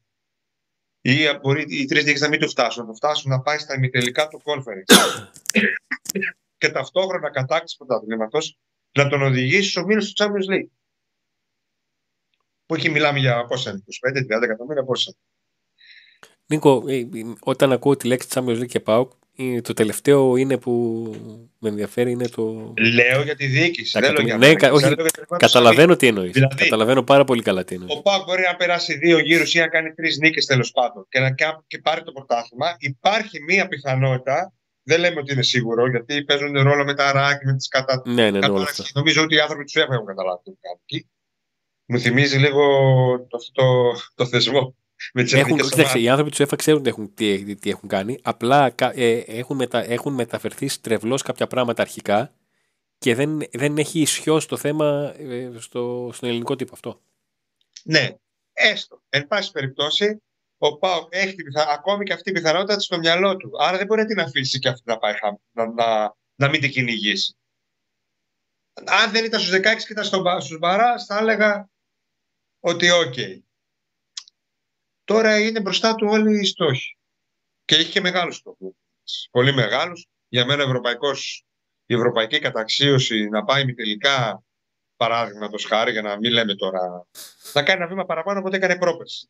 [1.01, 4.27] Ή μπορεί οι τρεις νίκες να μην του φτάσουν, να φτάσουν να πάει στα ημιτελικά
[4.27, 5.27] του conference.
[6.57, 8.57] και ταυτόχρονα κατάκτηση πρωταθλήματος
[8.91, 10.69] να τον οδηγήσει στου ομίλου του Champions League.
[12.65, 13.83] Που εκεί μιλάμε για πόσα είναι,
[14.37, 15.13] 25-30 εκατομμύρια πόσα.
[16.45, 17.07] Νίκο, ε, ε,
[17.39, 19.07] όταν ακούω τη λέξη Champions League και πάω,
[19.61, 20.71] το τελευταίο είναι που
[21.59, 22.73] με ενδιαφέρει είναι το.
[22.93, 23.99] Λέω για τη διοίκηση.
[23.99, 24.71] Δεν για ναι, κα...
[24.71, 24.95] όχι,
[25.37, 26.31] καταλαβαίνω τι εννοείς.
[26.31, 27.95] Δηλαδή, καταλαβαίνω πάρα πολύ καλά τι εννοείς.
[27.95, 31.19] Ο Πάο μπορεί να περάσει δύο γύρους ή να κάνει τρεις νίκες τέλος πάντων και
[31.19, 31.35] να
[31.67, 32.75] και πάρει το πρωτάθλημα.
[32.79, 34.53] Υπάρχει μία πιθανότητα.
[34.83, 38.01] Δεν λέμε ότι είναι σίγουρο γιατί παίζουν ρόλο με τα ράκ, με τις κατά...
[38.05, 38.47] ναι, ναι, ναι,
[38.93, 41.07] Νομίζω ότι οι άνθρωποι τους έχουν καταλάβει τι κάνει.
[41.85, 42.63] Μου θυμίζει λίγο
[43.27, 44.75] το, το, το θεσμό
[45.13, 45.59] έχουν,
[45.95, 48.19] οι άνθρωποι του ΕΦΑ ξέρουν τι έχουν, τι, τι έχουν κάνει.
[48.23, 52.33] Απλά ε, έχουν, μετα, έχουν μεταφερθεί στρεβλώ κάποια πράγματα αρχικά
[52.97, 57.01] και δεν, δεν έχει ισιό το θέμα ε, στο, στον ελληνικό τύπο αυτό.
[57.83, 58.15] Ναι,
[58.53, 59.01] έστω.
[59.09, 60.21] Εν πάση περιπτώσει,
[60.57, 61.69] ο ΠΑΟΚ έχει την πιθα...
[61.69, 63.51] ακόμη και αυτή η πιθανότητα στο μυαλό του.
[63.59, 65.13] Άρα δεν μπορεί να την αφήσει και αυτή να, πάει,
[65.51, 67.37] να, να, να μην την κυνηγήσει.
[68.85, 70.05] Αν δεν ήταν στους 16 και ήταν
[70.39, 71.69] στους μπαράζ, θα έλεγα
[72.59, 73.13] ότι OK.
[73.15, 73.41] Okay.
[75.07, 76.97] Τώρα είναι μπροστά του όλοι οι στόχοι.
[77.65, 78.75] Και έχει και μεγάλους στόχους.
[79.31, 80.07] Πολύ μεγάλους.
[80.27, 81.45] Για μένα ευρωπαϊκός,
[81.85, 84.43] η ευρωπαϊκή καταξίωση να πάει με τελικά
[84.95, 87.07] παράδειγμα το χάρη, για να μην λέμε τώρα,
[87.53, 89.29] να κάνει ένα βήμα παραπάνω από ό,τι έκανε πρόπερση.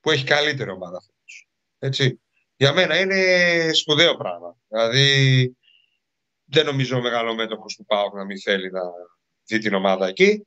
[0.00, 1.02] Που έχει καλύτερη ομάδα
[1.78, 2.20] Έτσι.
[2.56, 4.56] Για μένα είναι σπουδαίο πράγμα.
[4.68, 5.56] Δηλαδή,
[6.44, 8.82] δεν νομίζω ο μεγάλο μέτοχο του ΠΑΟΚ να μην θέλει να
[9.44, 10.46] δει την ομάδα εκεί.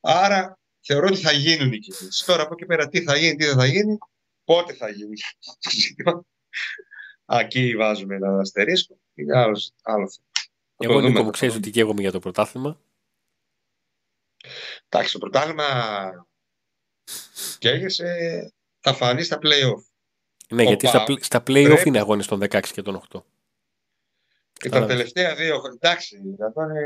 [0.00, 2.24] Άρα θεωρώ ότι θα γίνουν οι κινήσεις.
[2.24, 3.98] Τώρα από εκεί πέρα τι θα γίνει, τι δεν θα γίνει,
[4.44, 5.16] πότε θα γίνει.
[7.26, 8.98] Εκεί βάζουμε ένα αστερίσκο.
[9.14, 10.28] Είναι άλλος, άλλο θέμα.
[10.76, 12.80] Εγώ Νίκο μου ξέρεις ότι καίγομαι για το πρωτάθλημα.
[14.88, 15.64] Εντάξει, το πρωτάθλημα
[17.58, 19.82] καίγεσαι, θα φανείς στα play-off.
[20.48, 21.88] Ναι, γιατί στα, στα play-off πρέπει...
[21.88, 23.22] είναι αγώνες των 16 και των 8.
[24.52, 26.16] Και τα τελευταία δύο εντάξει,
[26.54, 26.80] θα είναι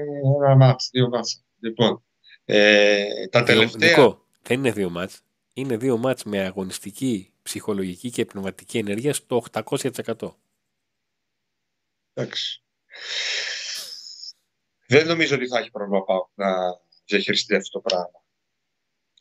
[0.46, 1.44] ένα μάτς, δύο μάτς.
[1.60, 2.02] Λοιπόν,
[2.50, 3.88] ε, τα τελευταία...
[3.88, 5.20] Νικό, δεν είναι δύο μάτς.
[5.52, 10.34] Είναι δύο μάτς με αγωνιστική, ψυχολογική και πνευματική ενέργεια στο 800%.
[12.12, 12.62] Εντάξει.
[14.86, 16.54] Δεν νομίζω ότι θα έχει πρόβλημα να
[17.04, 18.24] διαχειριστεί αυτό το πράγμα.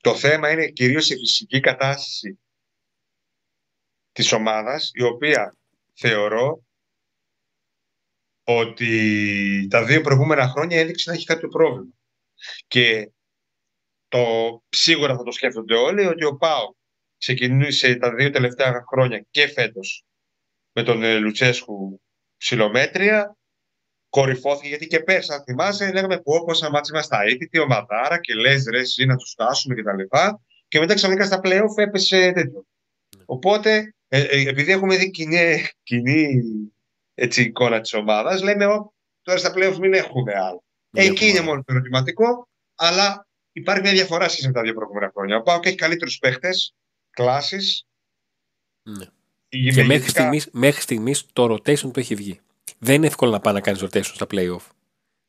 [0.02, 2.40] Το θέμα είναι κυρίως η φυσική κατάσταση
[4.12, 5.58] της ομάδας, η οποία
[5.94, 6.66] θεωρώ
[8.44, 11.92] ότι τα δύο προηγούμενα χρόνια έδειξε να έχει κάποιο πρόβλημα.
[12.68, 13.12] Και
[14.08, 14.26] το,
[14.70, 16.74] σίγουρα θα το σκέφτονται όλοι ότι ο Πάο
[17.18, 20.06] ξεκινούσε τα δύο τελευταία χρόνια και φέτος
[20.72, 22.02] με τον ε, Λουτσέσκου
[22.38, 23.38] ψηλομέτρια
[24.10, 28.34] κορυφώθηκε γιατί και πέρσι, αν θυμάσαι, λέγαμε που όπω να μάτσει στα τι ομαδάρα και
[28.34, 29.98] λες ρε, εσύ να τους φτάσουμε κτλ.
[29.98, 30.34] Και,
[30.68, 32.66] και μετά ξαφνικά στα playoff έπεσε τέτοιο.
[33.26, 36.42] Οπότε, ε, ε, επειδή έχουμε δει κοινή, κοινή
[37.14, 40.64] έτσι, εικόνα της ομάδας, λέμε ό, τώρα στα playoff μην έχουμε άλλο.
[40.92, 43.27] Εκεί είναι μόνο το ερωτηματικό, αλλά
[43.58, 45.38] υπάρχει μια διαφορά σχέση με τα δύο προηγούμενα χρόνια.
[45.38, 46.76] Ο Πάοκ έχει καλύτερους παίχτες,
[47.10, 47.86] κλάσεις.
[48.84, 49.06] Ναι.
[49.50, 52.40] Και μέχρι στιγμής, μέχρι στιγμής το rotation του έχει βγει
[52.78, 54.68] δεν είναι εύκολο να πάει να κάνεις rotation στα playoff.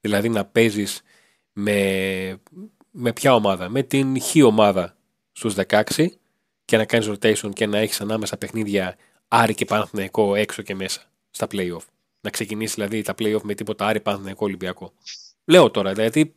[0.01, 1.03] Δηλαδή να παίζεις
[1.53, 2.41] με,
[2.91, 4.97] με ποια ομάδα, με την χ ομάδα
[5.33, 5.83] στους 16
[6.64, 8.97] και να κάνεις rotation και να έχεις ανάμεσα παιχνίδια
[9.29, 11.85] Άρη και Παναθηναϊκό έξω και μέσα στα playoff.
[12.20, 14.93] Να ξεκινήσεις δηλαδή τα playoff με τίποτα Άρη, Παναθηναϊκό, Ολυμπιακό.
[15.45, 16.35] Λέω τώρα, δηλαδή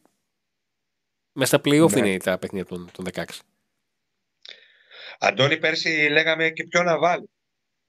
[1.34, 2.08] μέσα στα playoff ναι.
[2.08, 3.24] είναι τα παιχνίδια των, των 16.
[5.20, 7.30] Αντώνη, πέρσι λέγαμε και ποιο να βάλει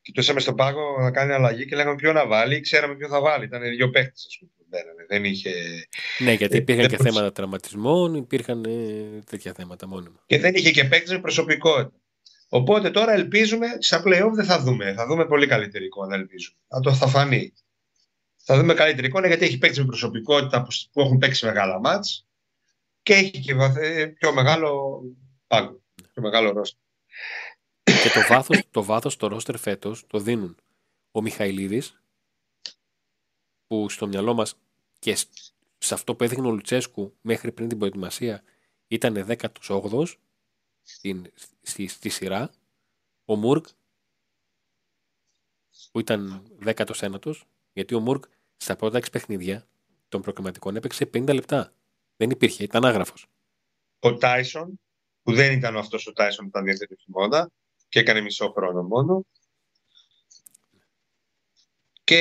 [0.03, 3.45] κοιτούσαμε στον πάγο να κάνει αλλαγή και λέγαμε ποιο να βάλει, ξέραμε ποιο θα βάλει.
[3.45, 4.51] Ήταν δύο παίχτε, ας πούμε.
[5.09, 5.51] Δεν είχε...
[6.19, 10.23] Ναι, γιατί υπήρχαν και θέματα τραυματισμών, υπήρχαν ε, τέτοια θέματα μόνιμα.
[10.27, 12.01] Και δεν είχε και παίχτε με προσωπικότητα.
[12.49, 14.95] Οπότε τώρα ελπίζουμε, στα playoff δεν θα δούμε.
[14.97, 16.57] Θα δούμε πολύ καλύτερη εικόνα, ελπίζουμε.
[16.69, 17.53] Θα το θα φανεί.
[18.45, 22.27] Θα δούμε καλύτερη εικόνα γιατί έχει παίξει με προσωπικότητα που έχουν παίξει μεγάλα μάτς
[23.03, 23.55] και έχει και
[24.19, 25.03] πιο μεγάλο
[25.47, 25.83] πάγκο.
[26.13, 26.81] Πιο μεγάλο ρόστο.
[27.83, 30.57] Και το βάθος, το βάθος το ρόστερ φέτος το δίνουν
[31.11, 32.03] ο Μιχαηλίδης
[33.67, 34.55] που στο μυαλό μας
[34.99, 35.17] και
[35.79, 38.43] σε αυτό που έδειχνε ο Λουτσέσκου μέχρι πριν την προετοιμασία
[38.87, 40.15] ήταν 18ος
[40.83, 41.23] στη,
[41.89, 42.51] στη, σειρά.
[43.25, 43.67] Ο Μουρκ
[45.93, 47.41] που ήταν 19ος
[47.73, 48.25] γιατί ο Μουρκ
[48.57, 49.69] στα πρώτα 6 παιχνίδια
[50.09, 51.75] των προκριματικών έπαιξε 50 λεπτά.
[52.17, 53.27] Δεν υπήρχε, ήταν άγραφος.
[53.99, 54.81] Ο Τάισον
[55.23, 57.51] που δεν ήταν αυτός ο Τάισον που ήταν διαθέτει μόδα
[57.89, 59.27] και έκανε μισό χρόνο μόνο.
[62.05, 62.21] Και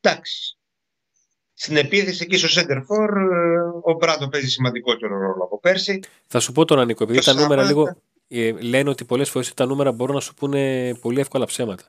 [0.00, 0.56] εντάξει.
[1.54, 3.10] Στην επίθεση εκεί στο Σέντερφορ
[3.82, 6.00] ο Μπράντο παίζει σημαντικότερο ρόλο από πέρσι.
[6.26, 7.96] Θα σου πω τώρα Νίκο, επειδή τα νούμερα λίγο
[8.28, 11.84] ε, λένε ότι πολλές φορές τα νούμερα μπορούν να σου πούνε πολύ εύκολα ψέματα.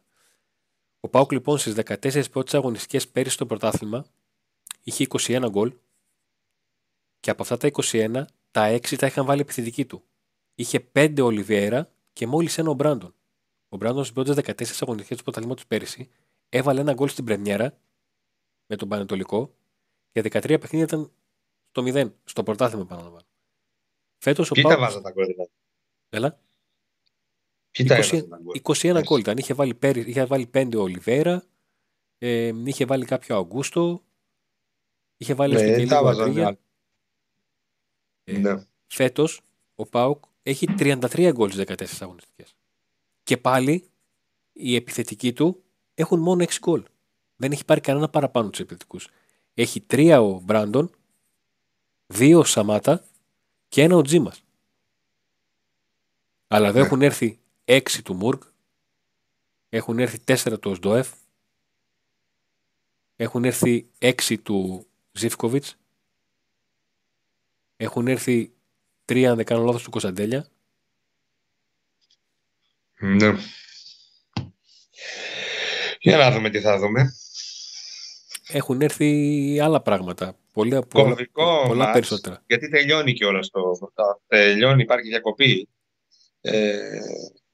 [0.99, 4.05] Ο Πάουκ λοιπόν στις 14 πρώτες αγωνιστικές πέρυσι στο πρωτάθλημα
[4.83, 5.73] είχε 21 γκολ
[7.23, 10.03] και από αυτά τα 21 τα 6 τα είχαν βάλει επιθετική του.
[10.55, 13.15] Είχε 5 Ολιβιέρα και μόλις ένα ο Μπράντον.
[13.69, 16.09] Ο Μπράντον στι πρώτε 14 αγωνιστικέ του πρωταθλήματος πέρυσι
[16.49, 17.77] έβαλε ένα γκολ στην Πρεμιέρα
[18.65, 19.55] με τον Πανετολικό
[20.11, 21.11] και 13 παιχνίδια ήταν
[21.69, 23.25] στο 0, στο πρωτάθλημα παραλαμβάνω.
[24.17, 24.79] Φέτος ο Πάουκ.
[24.79, 25.51] βάζα τα γκολ, δηλαδή;
[26.09, 26.39] Έλα.
[27.71, 28.21] 20,
[28.61, 29.37] 21 γκολ; ήταν.
[29.37, 31.43] Είχε βάλει, πέρι, είχε βάλει 5 ο Ολιβέρα,
[32.17, 34.03] ε, είχε βάλει κάποιο Αγκούστο,
[35.17, 36.57] είχε βάλει ναι, και λίγο ε,
[38.23, 38.65] ναι.
[38.87, 39.41] Φέτος
[39.75, 42.55] ο Πάουκ έχει 33 γκολ στις 14 αγωνιστικές.
[43.23, 43.89] Και πάλι
[44.53, 45.63] οι επιθετικοί του
[45.93, 46.83] έχουν μόνο 6 γκολ.
[47.35, 49.09] Δεν έχει πάρει κανένα παραπάνω τους επιθετικούς.
[49.53, 50.91] Έχει 3 ο Μπράντον,
[52.13, 53.05] 2 ο Σαμάτα
[53.67, 54.43] και ένα ο Τζίμας.
[56.47, 56.87] Αλλά δεν ναι.
[56.87, 58.41] έχουν έρθει 6 του Μουργκ.
[59.69, 61.11] Έχουν έρθει 4 του Οσντοεφ.
[63.15, 65.77] Έχουν έρθει 6 του Ζιφκοβιτς.
[67.77, 68.53] Έχουν έρθει
[69.05, 70.47] 3, αν δεν κάνω λάθος, του Κωνσταντέλια.
[72.99, 73.35] Ναι.
[75.99, 77.13] Για να δούμε τι θα δούμε.
[78.47, 80.37] Έχουν έρθει άλλα πράγματα.
[80.53, 82.43] Πολλά, Κομβικό πολλά, πολλά μάτς, περισσότερα.
[82.45, 83.91] Γιατί τελειώνει και όλα στο
[84.27, 85.67] Τελειώνει, υπάρχει διακοπή.
[86.41, 86.99] Ε,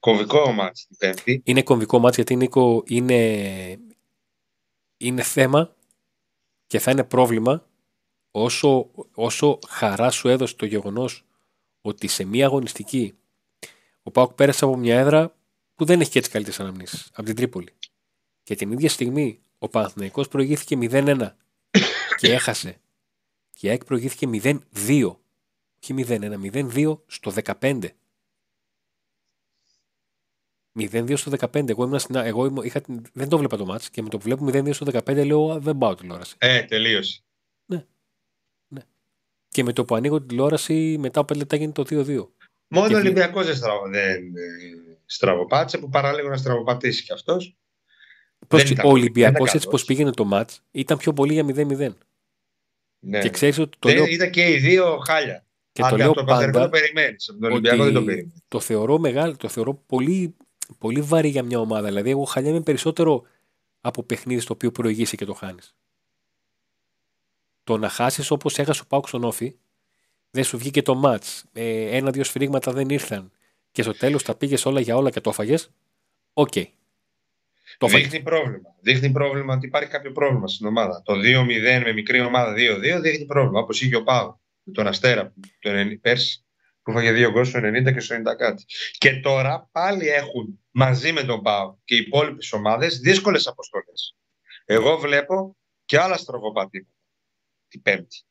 [0.00, 1.42] κομβικό μάτς την Πέμπτη.
[1.44, 3.78] Είναι κομβικό μάτς γιατί Νίκο είναι,
[4.96, 5.76] είναι θέμα
[6.66, 7.69] και θα είναι πρόβλημα
[8.30, 11.24] όσο, όσο χαρά σου έδωσε το γεγονός
[11.80, 13.14] ότι σε μία αγωνιστική
[14.02, 15.36] ο Πάουκ πέρασε από μια έδρα
[15.74, 17.72] που δεν έχει και έτσι καλύτερες αναμνήσεις, από την Τρίπολη.
[18.42, 21.30] Και την ίδια στιγμή ο Παναθηναϊκός προηγήθηκε 0-1
[22.16, 22.80] και έχασε.
[23.50, 25.16] Και η ΑΕΚ προηγήθηκε 0-2.
[25.82, 27.88] Όχι 0-1, 0-2 στο 15.
[30.78, 31.68] 0-2 στο 15.
[31.68, 34.16] Εγώ, ήμουν στην, εγώ ήμουν, είχα, την- δεν το βλέπα το μάτς και με το
[34.18, 36.34] που βλέπω 0-2 στο 15 λέω «Α, δεν πάω τηλεόραση.
[36.38, 37.22] Ε, τελείωσε.
[39.52, 42.06] Και με το που ανοίγω την τηλεόραση μετά από 5 λεπτά γίνεται το 2-2.
[42.68, 47.12] Μόνο Και ο βλέ- Ολυμπιακός δεν, στραβο, δεν ε, στραβοπάτησε που παραλίγο να στραβοπατήσει κι
[47.12, 47.56] αυτός.
[48.48, 49.80] Πρόσεξε, ήταν ο πολύ- Ολυμπιακός δεν ήταν έτσι καλός.
[49.80, 51.96] πώ πήγαινε το μάτς ήταν πιο πολύ για 0-0.
[52.98, 53.18] Ναι.
[53.20, 55.44] Και ξέρεις ότι το Δεν- λέω, Ήταν και οι δύο χάλια.
[55.72, 57.28] και Αν το και λέω από το Παναθηναϊκό πάντα το περιμένεις.
[57.28, 58.42] Από τον Ολυμπιακό δεν το ότι περιμένεις.
[58.48, 60.36] το θεωρώ μεγάλο, το θεωρώ πολύ,
[60.78, 61.86] πολύ βαρύ για μια ομάδα.
[61.88, 63.22] Δηλαδή, εγώ χαλιάμαι περισσότερο
[63.80, 65.74] από παιχνίδι στο οποίο προηγήσει και το χάνεις.
[67.70, 69.56] Το να χάσεις όπως έχασε ο Πάουκ στον Όφη,
[70.30, 71.24] δεν σου βγήκε το ματ.
[71.52, 73.32] Ε, Ένα-δύο σφυρίγματα δεν ήρθαν
[73.70, 75.70] και στο τέλος τα πήγες όλα για όλα και το έφαγες.
[76.32, 76.52] Οκ.
[77.78, 78.08] Το έφαγες.
[78.08, 78.74] Δείχνει πρόβλημα.
[78.80, 81.02] Δείχνει πρόβλημα ότι υπάρχει κάποιο πρόβλημα στην ομάδα.
[81.04, 83.60] Το 2-0 με μικρή ομάδα 2-2 δείχνει πρόβλημα.
[83.60, 86.44] Όπως είχε ο ΠΑΟΚ με τον Αστέρα το 90 πέρσι
[86.82, 88.64] που φάγε δύο γκολ στο 90 και στο 90 κάτι.
[88.98, 94.16] Και τώρα πάλι έχουν μαζί με τον ΠΑΟΚ και οι υπόλοιπες ομάδες δύσκολες αποστολές.
[94.64, 96.99] Εγώ βλέπω και άλλα στραβοπατήματα
[97.70, 98.22] την Πέμπτη.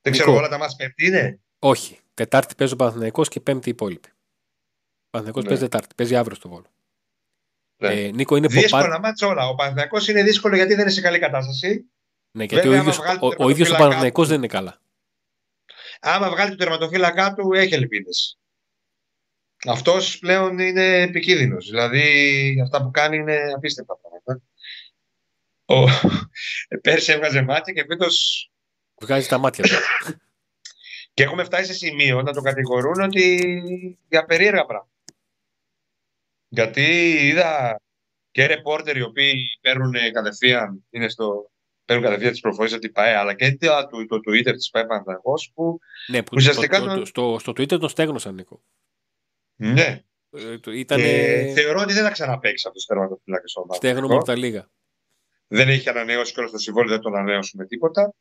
[0.00, 0.40] Δεν ξέρω, Νικό.
[0.40, 1.98] όλα τα μας Πέμπτη είναι; Όχι.
[2.14, 4.08] Τετάρτη παίζει ο Παναθηναϊκός και Πέμπτη οι υπόλοιποι.
[4.08, 5.48] Ο Παναθηναϊκός Ναι.
[5.48, 5.94] παίζει Τετάρτη.
[5.94, 6.66] Παίζει αύριο στο βόλο.
[7.82, 7.94] Ναι.
[7.94, 9.00] Ε, Νίκο είναι Δύσκολα ποπάρ...
[9.00, 9.48] μάτσα όλα.
[9.48, 11.84] Ο Παναθηναϊκός είναι δύσκολο γιατί δεν είναι σε καλή κατάσταση.
[12.30, 14.30] Ναι, γιατί Βέβαια, ο ίδιος, άμα βγάλει ο, το ο ίδιος ο τερματοφύλακα Παναθηναϊκός του-
[14.30, 14.80] δεν είναι καλά.
[16.00, 18.38] άμα βγάλει το τερματοφύλακά του, έχει ελπίδες.
[19.66, 21.68] Αυτός πλέον είναι επικίνδυνος.
[21.70, 24.42] Δηλαδή, αυτά που κάνει είναι απίστευτα πράγματα.
[25.64, 25.88] Ο...
[26.82, 28.48] Πέρσι έβγαζε μάτια και φέτος.
[29.04, 29.70] Βγάζει τα μάτια του.
[31.14, 33.38] Και έχουμε φτάσει σε σημείο να το κατηγορούν ότι
[34.08, 34.92] για περίεργα πράγματα.
[36.48, 36.82] Γιατί
[37.20, 37.80] είδα
[38.30, 41.50] και ρεπόρτερ οι οποίοι παίρνουν κατευθείαν, είναι στο,
[41.84, 44.86] παίρνουν κατευθείαν τις προφορίες από την ΠαΕ, αλλά και το, το, το Twitter της ΠαΕ
[44.86, 48.62] Παναθηναϊκός που ναι, που Ουσιαστικά το, το, το- το- στο, στο Twitter τον στέγνωσαν, Νίκο.
[49.54, 54.14] ναι, Ε, το- ήταν και θεωρώ ότι δεν θα ξαναπαίξει αυτός το τερματοφύλακα στο στέγνωμα
[54.14, 54.70] από τα λίγα.
[55.46, 58.14] δεν έχει ανανεώσει και όλο το συμβόλαιο, δεν το ανανεώσουμε τίποτα.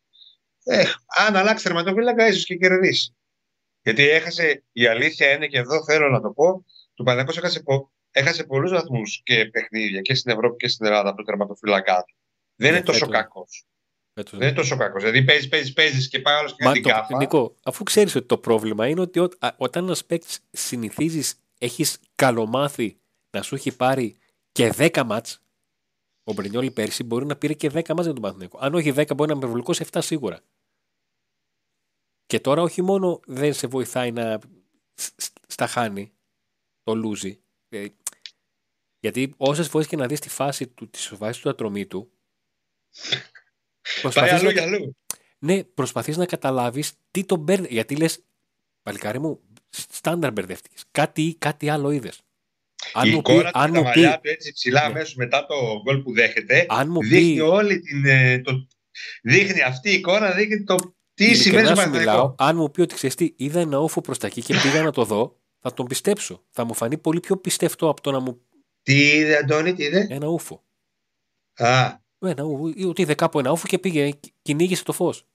[0.63, 0.83] Ε,
[1.27, 3.15] αν αλλάξει τερματοφύλακα, ίσως και κερδίσει.
[3.81, 7.91] Γιατί έχασε, η αλήθεια είναι και εδώ θέλω να το πω, του Παναγιώτος έχασε, πο,
[8.11, 12.15] έχασε πολλούς βαθμούς και παιχνίδια και στην Ευρώπη και στην Ελλάδα από το τερματοφύλακά του.
[12.55, 13.13] Δεν Ναι, είναι τόσο φέτος.
[13.15, 13.65] κακός.
[14.13, 14.37] Φέτος.
[14.39, 15.01] Δεν είναι τόσο κακός.
[15.01, 17.17] Δηλαδή παίζεις, παίζεις, παίζεις και πάει άλλο και Μα την το, κάφα.
[17.17, 21.97] Νίκο, αφού ξέρεις ότι το πρόβλημα είναι ότι ό, α, όταν ένας παίκτης συνηθίζεις, έχεις
[22.15, 22.97] καλομάθει
[23.29, 24.17] να σου έχει πάρει
[24.51, 25.41] και 10 μάτς.
[26.23, 28.57] Ο Μπρινιόλη πέρσι μπορεί να πήρε και 10 μάτς για τον Παναθηναϊκό.
[28.61, 30.39] Αν όχι 10, μπορεί να είναι υπερβολικό σε 7 σίγουρα.
[32.33, 34.39] Και τώρα όχι μόνο δεν σε βοηθάει να
[34.93, 36.11] σ- σ- στα χάνει,
[36.83, 37.39] το λούζει.
[37.69, 37.85] Ε,
[38.99, 42.11] γιατί όσες φορές και να δεις τη φάση του, της φάσης του ατρωμή του,
[43.81, 44.97] Πάει προσπαθείς αλλού να, για αλλού.
[45.39, 47.67] ναι, προσπαθείς να καταλάβεις τι τον μπέρδε.
[47.69, 48.23] Γιατί λες,
[48.81, 50.83] παλικάρι μου, στάνταρ μπερδεύτηκες.
[50.91, 52.21] Κάτι, κάτι άλλο είδες.
[52.93, 54.79] Αν η μου πει, εικόνα του αν με τα μου πει, μαλλιά του έτσι ψηλά
[54.81, 54.85] Ναι.
[54.85, 58.05] αμέσως μετά το γκολ που δέχεται, αν μου δείχνει πει, όλη την.
[58.05, 58.67] ε, Το,
[59.23, 60.75] δείχνει αυτή η εικόνα, δείχνει το
[61.13, 62.35] τι ειλικρινά σημαίνει στο σου μιλάω, Παναθηναϊκό.
[62.37, 64.91] αν μου πει ότι ξέρεις τι, είδα ένα όφο προς τα εκεί και πήγα να
[64.91, 66.45] το δω, θα τον πιστέψω.
[66.49, 68.41] Θα μου φανεί πολύ πιο πιστευτό από το να μου
[68.81, 70.63] Τι είδε, Αντώνη, τι είδε; ένα ούφο.
[71.55, 75.27] Α, Ένα ούφο, ή ότι είδε κάπου ένα ούφο και πήγε, και κυνήγησε το φως.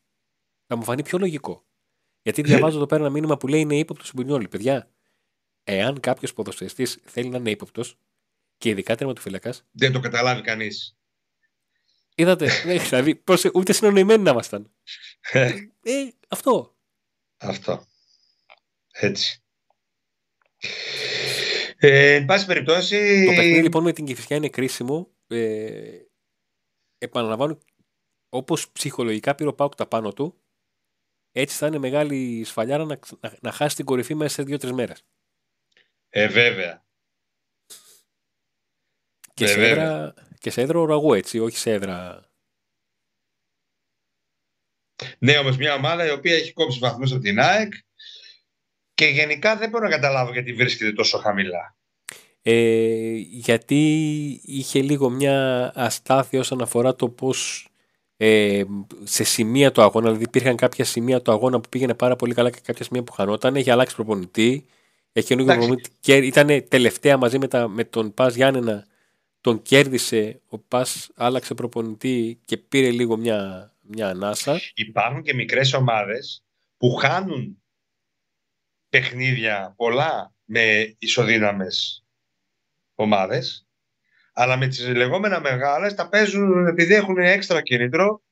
[0.67, 1.67] Θα μου φανεί πιο λογικό.
[2.23, 4.49] Γιατί διαβάζω εδώ πέρα ένα μήνυμα που λέει είναι ύποπτος Μπουρνιόλη.
[4.49, 4.91] Παιδιά,
[5.65, 7.99] εάν κάποιος ποδοσφαιριστής θέλει να είναι ύποπτος
[8.57, 10.98] και ειδικά τερματοφύλακας, δεν το καταλάβει κανείς.
[12.19, 12.63] Είδατε.
[12.65, 14.73] ναι, δηλαδή, πώς, ούτε συνονοημένοι να ήμασταν.
[15.33, 15.55] Ε,
[16.29, 16.77] αυτό.
[17.39, 17.85] Αυτό.
[18.91, 19.43] Έτσι.
[21.77, 23.25] Ε, εν πάση περιπτώσει.
[23.27, 25.11] Το παιχνίδι λοιπόν με την Κηφισιά είναι κρίσιμο.
[25.27, 25.99] Ε,
[26.99, 27.59] επαναλαμβάνω,
[28.29, 30.41] όπως ψυχολογικά πήρε ο Πάουκ τα πάνω του,
[31.33, 35.05] έτσι θα είναι μεγάλη σφαλιάρα να, να, να χάσει την κορυφή μέσα σε δύο-τρεις μέρες.
[36.09, 36.87] Ε, βέβαια.
[39.35, 39.71] Και, Ε, σε βέβαια.
[39.71, 42.27] έδρα, και σε έδρα ουραγού, έτσι, όχι σε έδρα.
[45.19, 47.73] Ναι, όμως μια ομάδα η οποία έχει κόψει βαθμούς από την ΑΕΚ
[48.95, 51.77] και γενικά δεν μπορώ να καταλάβω γιατί βρίσκεται τόσο χαμηλά.
[52.43, 53.81] Ε, γιατί
[54.45, 57.69] είχε λίγο μια αστάθεια όσον αφορά το πώς
[58.17, 58.63] ε,
[59.03, 62.51] σε σημεία του αγώνα, δηλαδή υπήρχαν κάποια σημεία του αγώνα που πήγαινε πάρα πολύ καλά
[62.51, 64.65] και κάποια σημεία που χανόταν, έχει αλλάξει προπονητή,
[65.13, 65.69] έχει καινούργιο Εντάξει.
[65.69, 68.87] προπονητή και ήταν τελευταία μαζί με, τα, με τον Πας Γιάννενα,
[69.41, 74.61] τον κέρδισε, ο Πας άλλαξε προπονητή και πήρε λίγο μια, μια ανάσα.
[74.75, 76.43] Υπάρχουν και μικρές ομάδες
[76.77, 77.63] που χάνουν
[78.89, 82.05] παιχνίδια πολλά με ισοδύναμες
[82.95, 83.67] ομάδες
[84.33, 88.23] αλλά με τις λεγόμενα μεγάλες τα παίζουν επειδή έχουν έξτρα κίνητρο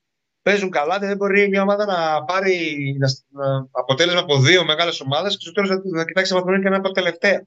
[0.42, 5.00] παίζουν καλά και δεν μπορεί μια ομάδα να πάρει να, να, αποτέλεσμα από δύο μεγάλες
[5.00, 7.42] ομάδες και στο τέλος να, να κοιτάξει βαθμό και να είναι από τελευταία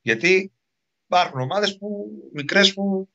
[0.00, 0.52] γιατί
[1.06, 3.08] υπάρχουν ομάδες που, μικρές που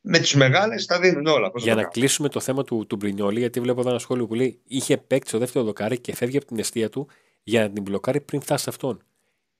[0.00, 1.50] με τις μεγάλες τα δίνουν όλα.
[1.50, 1.94] Πώς Για το να κάνω.
[1.94, 5.28] κλείσουμε το θέμα του, του Μπρινιόλη, γιατί βλέπω εδώ ένα σχόλιο που λέει: Είχε παίξει
[5.28, 7.08] στο δεύτερο δοκάρι και φεύγει από την αιστεία του
[7.42, 9.02] για να την μπλοκάρει πριν φτάσει σε αυτόν.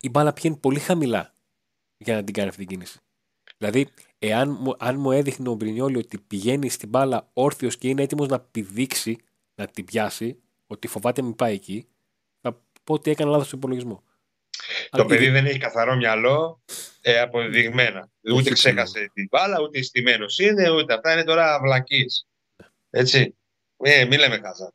[0.00, 1.34] Η μπάλα πηγαίνει πολύ χαμηλά
[1.96, 2.98] για να την κάνει αυτή την κίνηση.
[3.58, 3.88] Δηλαδή,
[4.18, 8.28] εάν μου, αν μου έδειχνε ο Μπρινιόλη ότι πηγαίνει στην μπάλα όρθιος και είναι έτοιμος
[8.28, 9.18] να πηδήξει,
[9.54, 11.86] να την πιάσει, ότι φοβάται μην πάει εκεί,
[12.40, 14.02] θα πω ότι έκανε λάθος στον υπολογισμό.
[14.90, 16.62] Το Αλλά παιδί η- δεν έχει καθαρό μυαλό
[17.00, 18.08] ε, αποδεδειγμένα.
[18.22, 22.04] Έχει Ούτε ξέχασε την μπάλα, ούτε στημένος είναι, ούτε αυτά είναι τώρα βλακίε.
[22.90, 23.36] Έτσι.
[23.84, 24.72] Ε, μην λέμε χαζά.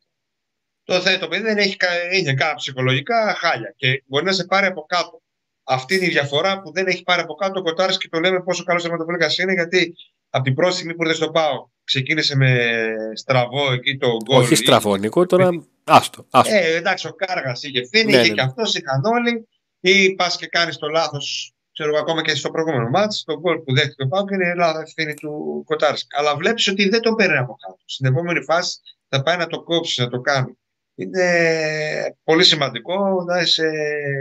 [0.84, 4.46] Το, θε- το παιδί δεν έχει, κα- είναι κάποια ψυχολογικά χάλια και μπορεί να σε
[4.46, 5.22] πάρει από κάτω.
[5.64, 8.42] Αυτή είναι η διαφορά που δεν έχει πάρει από κάτω ο Κοτάρη και το λέμε
[8.44, 9.94] πόσο καλός τερματοφύλακα είναι, γιατί
[10.30, 12.70] από την πρώτη στιγμή που ήρθε στο Πάο ξεκίνησε με
[13.14, 14.42] στραβό εκεί το γκολ.
[14.44, 15.50] Όχι στραβό, Νίκο, τώρα.
[15.84, 16.26] Άστο.
[16.30, 16.56] άστο.
[16.56, 18.42] Ε, εντάξει, ο Κάργας είχε ευθύνη, Ναι, είχε ναι, και ναι.
[18.42, 19.48] αυτός, είχαν όλοι.
[19.80, 23.58] Ή πας και κάνεις το λάθος, ξέρω εγώ, ακόμα και στο προηγούμενο μάτς, το γκολ
[23.60, 26.16] που δέχτηκε ο Πάουκ είναι λάθο ευθύνη του Κοτάρσκ.
[26.16, 27.80] Αλλά βλέπεις ότι δεν το παίρνει από κάτω.
[27.86, 30.58] Στην επόμενη φάση θα πάει να το κόψει, να το κάνει.
[30.96, 33.70] Είναι πολύ σημαντικό να είσαι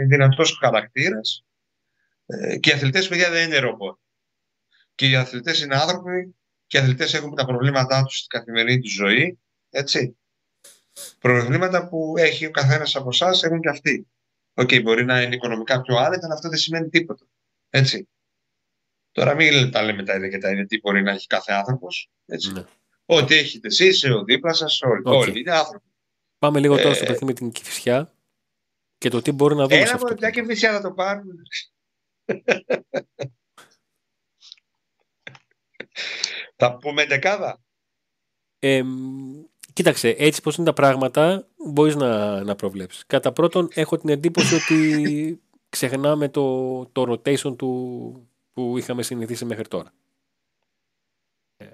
[0.07, 1.45] δυνατός χαρακτήρας.
[2.59, 3.97] Και οι αθλητές, παιδιά, δεν είναι ρομπότ.
[4.95, 6.35] Και οι αθλητές είναι άνθρωποι
[6.67, 9.39] και οι αθλητές έχουν τα προβλήματά τους στην καθημερινή τους ζωή.
[9.69, 10.17] Έτσι
[11.19, 14.07] προβλήματα που έχει ο καθένας από εσάς έχουν και αυτοί.
[14.59, 17.25] Οκ, μπορεί να είναι οικονομικά πιο άνετα, αλλά αυτό δεν σημαίνει τίποτα.
[17.69, 18.09] Έτσι.
[19.11, 22.09] Τώρα μην τα λέμε τα ίδια και τα ίδια τι μπορεί να έχει κάθε άνθρωπος.
[22.53, 22.63] Ναι.
[23.05, 25.01] Ό,τι έχετε εσείς, ο δίπλα σας, όλοι.
[25.05, 25.13] Οκ.
[25.13, 25.85] Όλοι είναι άνθρωποι.
[26.37, 28.13] Πάμε λίγο τώρα στο Ε, παιχνίδι με την Κηφισιά
[28.97, 30.05] και το τι μπορεί να δούμε σε Ένα αυτό.
[30.05, 31.41] μόνο πια και φυσικά θα το πάρουν.
[36.59, 37.61] θα πούμε ενδεκάδα.
[38.59, 39.43] Ε, μ,
[39.77, 43.05] κοίταξε, έτσι πως είναι τα πράγματα μπορείς να, να προβλέψεις.
[43.05, 49.67] Κατά πρώτον, έχω την εντύπωση ότι ξεχνάμε το, το rotation του που είχαμε συνηθίσει μέχρι
[49.67, 49.93] τώρα.
[51.57, 51.65] Ε,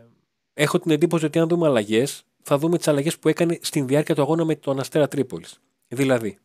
[0.53, 4.15] έχω την εντύπωση ότι αν δούμε αλλαγές, θα δούμε τις αλλαγές που έκανε στην διάρκεια
[4.15, 5.59] του αγώνα με τον Αστέρα Τρίπολης.
[5.87, 6.37] Δηλαδή,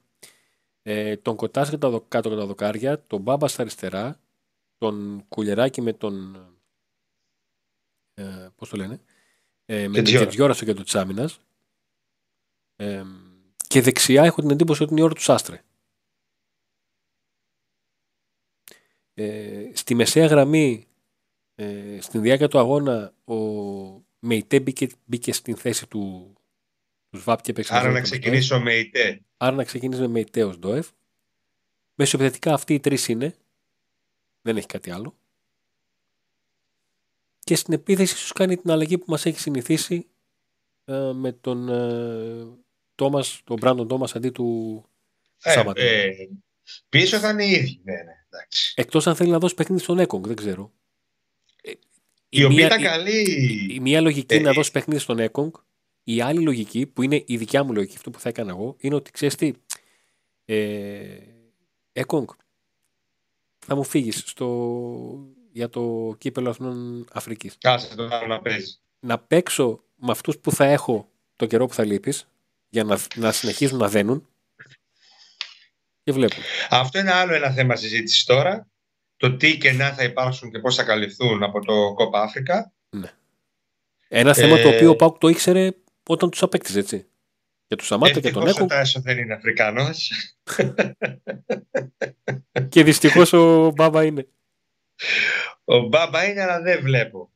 [0.82, 4.20] ε, τον Κοτάς και τα δο- κάτω από τα δοκάρια, τον Μπάμπα στα αριστερά,
[4.78, 6.36] τον Κουλεράκη με τον.
[8.14, 9.00] Ε, Πώς το λένε,
[9.66, 10.24] ε, με τον Τζιόρα.
[10.24, 11.40] Κετζιόρα στο κέντρο της άμυνας.
[12.80, 13.02] Ε,
[13.66, 15.62] και δεξιά έχω την εντύπωση ότι είναι η ώρα του Σάστρε.
[19.14, 20.86] Ε, στη μεσαία γραμμή,
[21.54, 23.34] ε, στην διάρκεια του αγώνα, ο
[24.18, 26.32] Μεϊτέ μπήκε, μπήκε στην θέση του,
[27.10, 28.20] του Σβάπ και έπαιξε Άρα μαζί να με τον Ντόεφ.
[28.20, 29.22] ξεκινήσω με ΙΤΕ.
[29.36, 30.88] Άρα να ξεκινήσει με Μεϊτέ ως Ντόεφ.
[31.94, 33.36] Μεσοεπιθετικά αυτοί οι τρεις είναι.
[34.42, 35.16] Δεν έχει κάτι άλλο.
[37.44, 40.06] Και στην επίθεση ίσως κάνει την αλλαγή που μας έχει συνηθίσει
[40.84, 42.46] ε, με τον ε,
[42.98, 44.84] Τόμας, τον Μπράντον Τόμας αντί του
[45.42, 45.80] Ε, Σάββατο.
[45.82, 46.10] ε,
[46.88, 47.80] πίσω θα είναι οι ίδιοι.
[47.84, 48.72] Ναι, ναι, εντάξει.
[48.76, 50.72] Εκτός αν θέλει να δώσει παιχνίδι στον Έκογκ, δεν ξέρω.
[51.62, 51.70] Ε,
[52.28, 53.20] Η οποία μία- ήταν η- καλή.
[53.20, 54.54] η, η μία λογική Ε, είναι να ε.
[54.54, 55.52] δώσει παιχνίδι στον Έκογκ.
[56.04, 58.94] Η άλλη λογική, που είναι η δικιά μου λογική, αυτό που θα έκανα εγώ, είναι
[58.94, 59.52] ότι ξέρεις τι.
[60.44, 61.18] Ε,
[61.92, 62.28] Έκογκ,
[63.66, 64.34] θα μου φύγεις
[65.52, 67.56] για το κύπελο Αθηνών Αφρικής.
[67.60, 68.76] Κάσε το άλλο να παίζει.
[69.00, 72.28] Να παίξω με αυτούς που θα έχω το καιρό που θα λείπεις,
[72.68, 74.28] για να, να συνεχίζουν να δένουν.
[76.02, 76.34] Και βλέπω.
[76.70, 78.68] Αυτό είναι άλλο ένα θέμα συζήτησης τώρα.
[79.16, 82.72] Το τι κενά θα υπάρξουν και πώς θα καλυφθούν από το Κόπα Αφρικα.
[84.08, 85.70] Ένα θέμα το Ε, οποίο ο Πάουκ το ήξερε
[86.08, 86.96] όταν τους απέκτησε, έτσι.
[87.66, 88.68] Για τον Σαμάτα και τον Ευτυχώς ο Έκογκ.
[88.68, 90.10] Τάσο δεν είναι Αφρικανός.
[92.68, 94.28] Και δυστυχώς ο Μπάμπα είναι.
[95.64, 97.32] Ο Μπάμπα είναι, αλλά δεν βλέπω.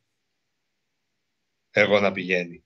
[1.71, 2.62] Εγώ να πηγαίνει.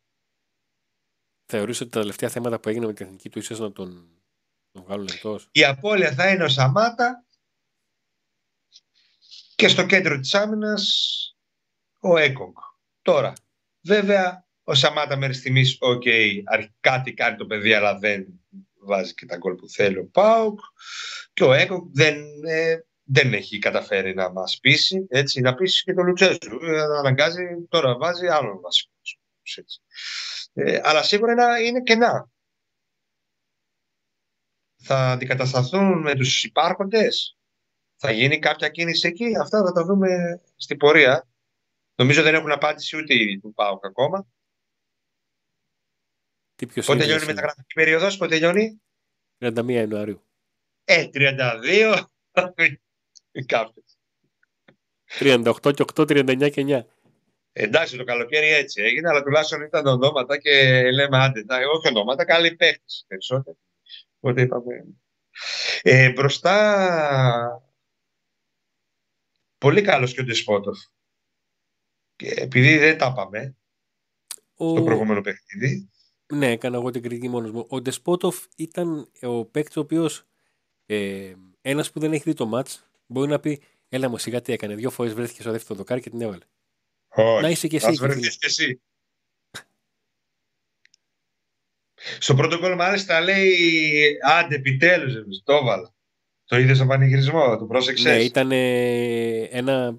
[1.47, 4.09] Θεωρείς ότι τα τελευταία θέματα που έγιναν με την εθνική του ίσως να τον,
[4.73, 7.25] τον βγάλουν εκτός; Η απώλεια θα είναι ο Σαμάτα
[9.55, 10.85] και στο κέντρο της άμυνας
[12.01, 12.55] ο Έκογκ.
[13.03, 13.33] Τώρα,
[13.81, 16.03] βέβαια, ο Σαμάτα μέχρι στιγμής, οκ,
[16.81, 18.27] κάτι κάνει το παιδί, αλλά δεν
[18.79, 20.61] βάζει και τα γκολ που θέλει ο ΠΑΟΚ.
[21.33, 25.95] Και ο Έκογκ δεν, ε, δεν έχει καταφέρει να μας πείσει, έτσι, να πείσει και
[25.95, 26.59] τον Λουτσέσκου.
[26.63, 28.93] Ε, αναγκάζει, τώρα βάζει άλλον βασικό.
[30.59, 32.31] Ε, αλλά σίγουρα είναι, είναι κενά.
[34.77, 37.37] Θα αντικατασταθούν με τους υπάρχοντες;
[37.97, 41.29] Θα γίνει κάποια κίνηση εκεί; Αυτά θα τα δούμε στην πορεία.
[41.95, 44.27] Νομίζω δεν έχουν απάντηση ούτε οι του ΠΑΟΚ ακόμα.
[46.55, 48.83] Τι ποιος πότε είναι, τελειώνει η εσύ; μεταγραφική περίοδος, πότε τελειώνει.
[49.39, 50.23] 31 Ιανουαρίου.
[50.85, 52.05] Ε, 32.
[53.47, 53.99] Κάποιες.
[55.19, 56.87] 38 και 8, 39 και 9.
[57.59, 62.25] Εντάξει, το καλοκαίρι έτσι έγινε, αλλά τουλάχιστον ήταν ονόματα και λέμε άντε, τα- όχι ονόματα,
[62.25, 63.57] καλοί παίχτες περισσότερο.
[64.21, 64.85] Οπότε είπαμε.
[65.83, 67.63] Ε, μπροστά,
[69.59, 70.79] πολύ καλός και ο Ντεσπότοφ.
[72.17, 73.57] Και επειδή δεν τα είπαμε
[74.55, 74.75] Ο...
[74.75, 75.91] το προηγούμενο παιχνίδι,
[76.33, 77.67] Ναι, έκανα εγώ την κριτική μόνος μου.
[77.69, 80.27] Ο Ντεσπότοφ ήταν ο παίκτης ο οποίος
[80.87, 82.75] ε, ένας που δεν έχει δει το match
[83.07, 84.75] μπορεί να πει: Έλα μου, σιγά τι έκανε.
[84.75, 86.45] Δύο φορές βρέθηκε στο δεύτερο δοκάρι και την έβαλε.
[87.17, 87.87] Όχι, Να είσαι και εσύ.
[87.87, 88.81] ας εκεί, βρεθείς και εσύ.
[92.19, 95.95] Στο πρώτο γκολ μάλιστα λέει άντε επιτέλους εμείς, το έβαλα.
[96.45, 99.99] Το είδες στον πανηγυρισμό, το πρόσεξες; Ναι, ήταν ε, ένα.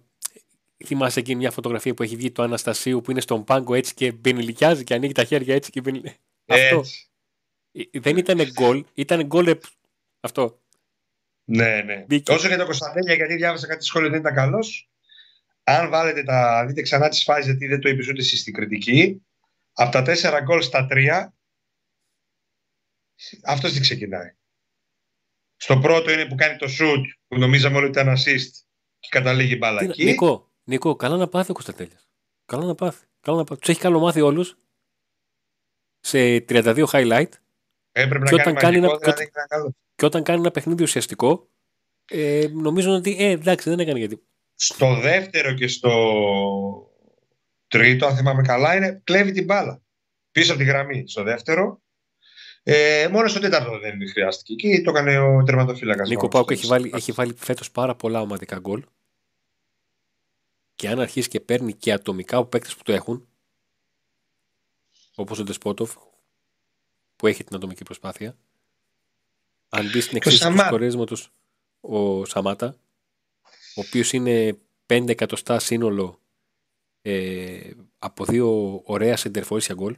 [0.85, 4.11] Θυμάσαι εκείνη μια φωτογραφία που έχει βγει του Αναστασίου που είναι στον πάγκο έτσι και
[4.11, 6.09] μπενιλικιάζει και ανοίγει τα χέρια έτσι και μπενιλ...
[6.45, 6.77] Αυτό.
[6.77, 7.07] Έτσι.
[7.71, 9.47] Ε, Δεν ήταν γκολ, ήταν γκολ.
[9.47, 9.63] επ-
[10.19, 10.61] Αυτό.
[11.43, 12.03] Ναι, ναι.
[12.07, 12.31] Μπήκε.
[12.31, 14.89] Όσο για το Κωνσταντέλια, γιατί διάβασα κάτι σχόλιο δεν ήταν καλός.
[15.69, 19.21] Αν βάλετε τα, δείτε ξανά τι φάσει, γιατί δεν το είπε ούτε εσύ στην κριτική.
[19.73, 21.33] Από τα τέσσερα γκολ στα τρία,
[23.43, 24.35] αυτός τι ξεκινάει.
[25.55, 28.51] Στο πρώτο είναι που κάνει το shoot, που νομίζαμε όλοι ήταν assist
[28.99, 30.03] και καταλήγει μπάλα Τι να- εκεί.
[30.03, 32.09] Νικό, Νικό, καλά να πάθει ο Κωνσταντέλιας.
[32.45, 33.05] Καλά να πάθει.
[33.19, 33.59] Καλά να πάθει.
[33.61, 34.57] Τους έχει καλομάθει όλους
[35.99, 37.29] σε 32 highlight
[37.91, 39.75] Έπρεπε και να όταν κάνει κάνει μαγικό, ένα- δηλαδή ήταν καλό.
[39.95, 41.49] και όταν κάνει ένα παιχνίδι ουσιαστικό,
[42.05, 44.21] ε, νομίζω ότι ε, εντάξει, δεν έκανε γιατί.
[44.59, 45.91] Στο δεύτερο και στο
[47.67, 49.81] τρίτο, αν θυμάμαι καλά, είναι κλέβει την μπάλα.
[50.31, 51.03] Πίσω από τη γραμμή.
[51.07, 51.81] Στο δεύτερο.
[52.63, 54.53] Ε, μόνο στο τέταρτο δεν χρειάστηκε.
[54.53, 56.09] Εκεί το έκανε ο τερματοφύλακας.
[56.09, 58.83] Νίκο Πάουκ έχει βάλει, έχει βάλει φέτος πάρα πολλά ομαδικά γκολ.
[60.75, 63.27] Και αν αρχίσει και παίρνει και ατομικά από παίκτες που το έχουν,
[65.15, 65.93] όπως ο Ντεσπότοφ,
[67.15, 68.35] που έχει την ατομική προσπάθεια,
[69.69, 70.67] αν μπει στην Και ο εξή του Σαμάτα.
[70.67, 71.15] σκορέσματο
[71.79, 72.75] ο Σαμάτα,
[73.77, 76.21] ο οποίος είναι 5 εκατοστά σύνολο
[77.01, 79.97] ε, από δύο ωραία σεντερφορίε για γκολ,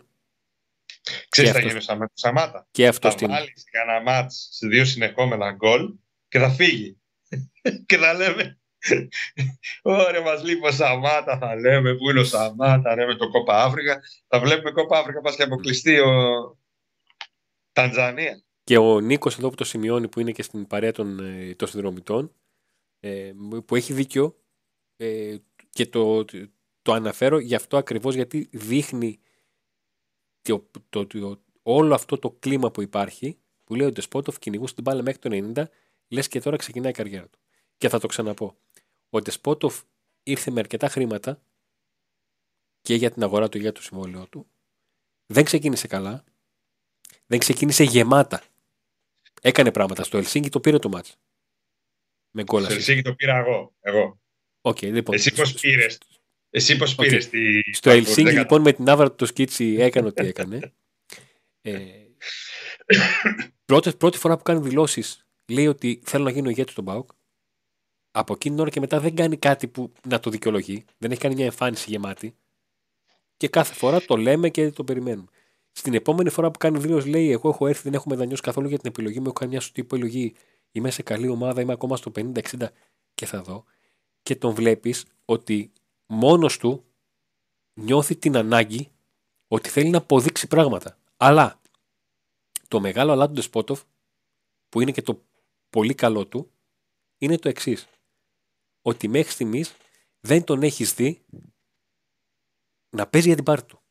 [1.30, 1.64] Ξέρεις και τι θα αυτός.
[1.66, 3.30] γίνει ο Σαμά- ο Σαμάτα; και αυτός Θα στην.
[3.30, 5.94] βάλεις κανένα μάτς σε δύο συνεχόμενα γκολ
[6.28, 6.98] και θα φύγει.
[7.86, 8.60] και θα λέμε.
[9.82, 11.38] Ωραία, μας λείπει ο Σαμάτα.
[11.38, 14.00] Θα λέμε πού είναι ο Σαμάτα, ρε, με το Κόπα Αφρικα.
[14.28, 16.14] Θα βλέπουμε Κόπα Αφρικα, πας και αποκλειστεί ο
[17.72, 18.44] Τανζανία.
[18.64, 21.68] Και ο Νίκος εδώ που το σημειώνει που είναι και στην παρέα των, ε, των
[21.68, 22.34] συνδρομητών
[23.00, 23.34] ε,
[23.66, 24.40] που έχει δίκιο
[24.98, 25.38] ε,
[25.70, 26.26] και το,
[26.82, 29.20] το αναφέρω γι' αυτό ακριβώς γιατί δείχνει
[30.42, 34.84] το, το, το- όλο αυτό το κλίμα που υπάρχει που λέει ο Ντεσπότοφ κυνηγούσε την
[34.84, 35.66] μπάλα μέχρι το 90
[36.08, 37.40] λες και τώρα ξεκινάει η καριέρα του.
[37.78, 38.58] Και θα το ξαναπώ.
[39.10, 39.82] Ο Ντεσπότοφ
[40.24, 41.42] ήρθε με αρκετά χρήματα
[42.82, 44.48] και για την αγορά του για το συμβόλαιο του.
[45.26, 46.24] Δεν ξεκίνησε καλά.
[47.26, 48.44] Δεν ξεκίνησε γεμάτα.
[49.42, 50.04] Έκανε πράγματα.
[50.04, 51.18] Στο Ελσίνκι το πήρε το μάτς.
[52.32, 52.76] Με γκολ Στο assist.
[52.76, 53.74] Ελσίνκι το πήρα εγώ.
[53.80, 54.20] εγώ.
[54.62, 55.16] Οκ, λοιπόν.
[55.16, 55.86] Εσύ πώς πήρε.
[56.50, 57.02] Εσύ πώς Οκ.
[57.02, 57.62] πήρες τη.
[57.74, 60.74] Στο Ελσίνκι λοιπόν με την άβρα του το σκίτσι έκανε ό,τι έκανε.
[61.62, 61.78] Ε,
[63.66, 67.10] πρώτη, πρώτη φορά που κάνει δηλώσεις λέει ότι θέλω να γίνω ηγέτης στον Μπάουκ.
[68.12, 70.86] Από εκείνη την ώρα και μετά δεν κάνει κάτι που να το δικαιολογεί.
[70.98, 72.36] Δεν έχει κάνει μια εμφάνιση γεμάτη.
[73.38, 75.28] Και κάθε φορά το λέμε και το περιμένουμε.
[75.72, 78.78] Στην επόμενη φορά που κάνει δήλωση λέει: Εγώ έχω έρθει, δεν έχω μετανιώσει καθόλου για
[78.78, 79.24] την επιλογή μου.
[79.26, 80.34] Έχω κάνει μια σωστή επιλογή.
[80.72, 82.68] Είμαι σε καλή ομάδα, είμαι ακόμα στο 50-60
[83.14, 83.66] και θα δω.
[84.22, 85.74] Και τον βλέπεις ότι
[86.06, 86.86] μόνος του
[87.74, 88.92] νιώθει την ανάγκη
[89.48, 91.00] ότι θέλει να αποδείξει πράγματα.
[91.18, 91.62] Αλλά
[92.68, 93.84] το μεγάλο αλλά του Ντεσπότοφ,
[94.70, 95.24] που είναι και το
[95.70, 96.52] πολύ καλό του,
[97.18, 97.88] είναι το εξής.
[98.82, 99.76] Ότι μέχρι στιγμής
[100.20, 101.26] δεν τον έχεις δει
[102.90, 103.82] να παίζει για την πάρτη του.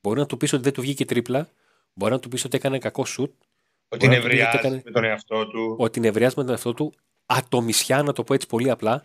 [0.00, 1.50] Μπορεί να του πεις ότι δεν του βγήκε τρίπλα,
[1.92, 3.42] μπορεί να του πεις ότι έκανε κακό σουτ,
[3.88, 5.76] Ότι Μπορεί να του πεις ότι νευριάζει έκανε- με τον εαυτό του.
[5.78, 6.92] ότι νευριάζει με τον εαυτό του,
[7.26, 9.04] ατομισιά, να το πω έτσι πολύ απλά,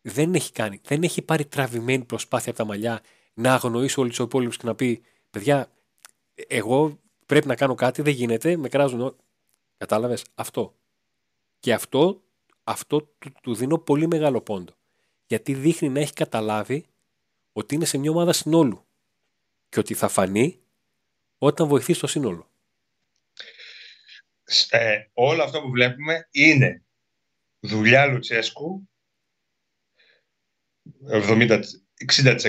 [0.00, 0.80] δεν έχει κάνει.
[0.84, 3.00] Δεν έχει πάρει τραβημένη προσπάθεια από τα μαλλιά
[3.34, 5.70] να αγνοήσει όλους τους υπόλοιπους και να πει: Παιδιά,
[6.34, 9.00] εγώ πρέπει να κάνω κάτι, δεν γίνεται, με κράζουν.
[9.00, 9.16] ό-
[9.76, 10.74] Κατάλαβες; Αυτό.
[11.58, 12.22] Και αυτό,
[12.64, 14.72] αυτό του, του δίνω πολύ μεγάλο πόντο.
[15.26, 16.84] γιατί δείχνει να έχει καταλάβει
[17.52, 18.84] ότι είναι σε μια ομάδα συνόλου
[19.68, 20.58] και ότι θα φανεί
[21.38, 22.46] όταν βοηθήσει το σύνολο.
[24.70, 26.84] Ε, όλο αυτό που βλέπουμε είναι
[27.60, 28.88] δουλειά Λουτσέσκου
[31.10, 31.62] 70,
[32.12, 32.42] 60%,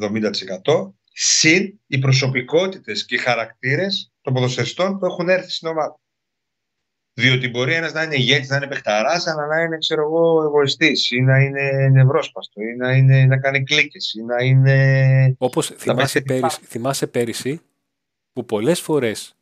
[0.00, 6.00] 70% συν οι προσωπικότητες και οι χαρακτήρες των ποδοσφαιριστών που έχουν έρθει στην ομάδα.
[7.12, 11.10] Διότι μπορεί ένας να είναι ηγέτης, να είναι παιχταράς, αλλά να είναι ξέρω εγώ, εγωιστής
[11.10, 15.34] ή να είναι νευρόσπαστο ή να, είναι, να κάνει κλίκες ή να είναι.
[15.38, 17.60] Όπως θυμάσαι, πέρυσι, θυμάσαι πέρυσι
[18.32, 19.35] που πολλές φορές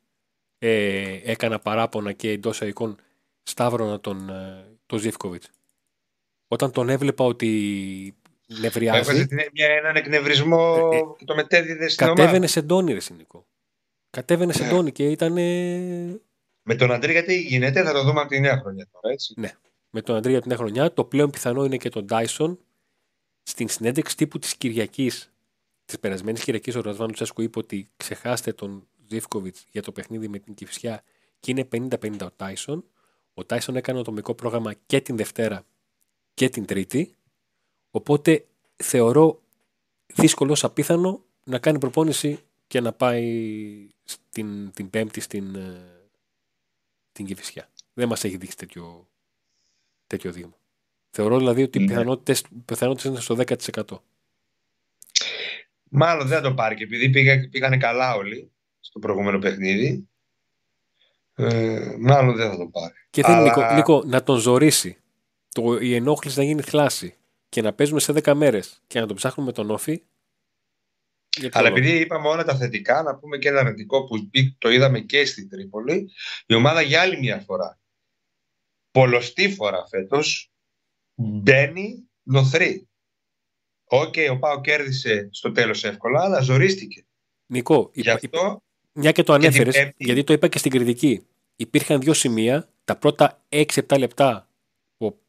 [0.67, 2.97] ε, έκανα παράπονα και εντός εικόν
[3.43, 5.51] σταύρωνα τον, ε, τον Ζήφκοβιτς.
[6.49, 8.15] Όταν τον έβλεπα ότι
[8.61, 8.99] νευριάζει.
[8.99, 13.47] Έβαζε μια, έναν εκνευρισμό ε, ε, και το μετέδιδες στην Κατέβαινε σε ντόνι, ρε Συνικό.
[14.11, 15.33] Κατέβαινε σε ντόνι και ήταν
[16.63, 19.35] με τον Αντρία, γιατί γίνεται, θα το δούμε από τη νέα χρονιά τώρα, έτσι.
[19.37, 19.53] Ναι.
[19.91, 20.93] Με τον Αντρία από τη νέα χρονιά.
[20.93, 22.59] Το πλέον πιθανό είναι και τον Τάισον.
[23.43, 25.11] Στην συνέντευξη τύπου της Κυριακή,
[25.85, 30.39] της περασμένης Κυριακής, ο Ρασβάν Τσέσκου είπε ότι ξεχάστε τον Ζήφκοβιτς για το παιχνίδι με
[30.39, 31.03] την Κυφσιά
[31.41, 32.85] και είναι 50-50 ο Τάισον.
[33.35, 35.67] Ο Τάισον έκανε ατομικό πρόγραμμα και την Δευτέρα
[36.35, 37.15] και την Τρίτη.
[37.91, 38.47] Οπότε
[38.77, 39.43] θεωρώ
[40.07, 46.09] δύσκολος, απίθανο να κάνει προπόνηση και να πάει στην, την Πέμπτη στην, ε,
[47.13, 47.71] την Κηφισιά.
[47.95, 49.09] Δεν μας έχει δείξει τέτοιο,
[50.07, 50.59] τέτοιο δείγμα.
[51.11, 51.87] Θεωρώ δηλαδή ότι οι ναι.
[52.65, 53.83] πιθανότητες είναι στο 10%.
[55.89, 58.51] Μάλλον δεν θα το πάρει και επειδή πήγα, πήγανε καλά όλοι
[58.85, 60.09] στο προηγούμενο παιχνίδι.
[61.35, 62.95] Ε, μάλλον δεν θα το πάρει.
[63.11, 63.75] Και δεν Αλλά...
[63.75, 64.97] Νίκο, να τον ζορίσει.
[65.49, 67.15] Το, η ενόχληση να γίνει θλάση
[67.49, 70.03] και να παίζουμε σε 10 μέρες και να τον ψάχνουμε τον ΟΦΗ
[71.51, 75.25] αλλά επειδή είπαμε όλα τα θετικά, να πούμε και ένα αρνητικό που το είδαμε και
[75.25, 76.11] στην Τρίπολη,
[76.47, 77.79] η ομάδα για άλλη μια φορά,
[78.91, 80.53] πολλοστή φορά φέτος,
[81.15, 82.89] μπαίνει νωθρή.
[83.85, 87.07] Οκ, ο ΠΑΟΚ κέρδισε στο τέλος εύκολα, αλλά ζορίστηκε.
[87.47, 88.63] Νικό, Γι αυτό,
[88.95, 91.27] μια και το ανέφερες, γιατί το είπα και στην κριτική.
[91.57, 94.49] Υπήρχαν δύο σημεία, τα πρώτα 6-7 λεπτά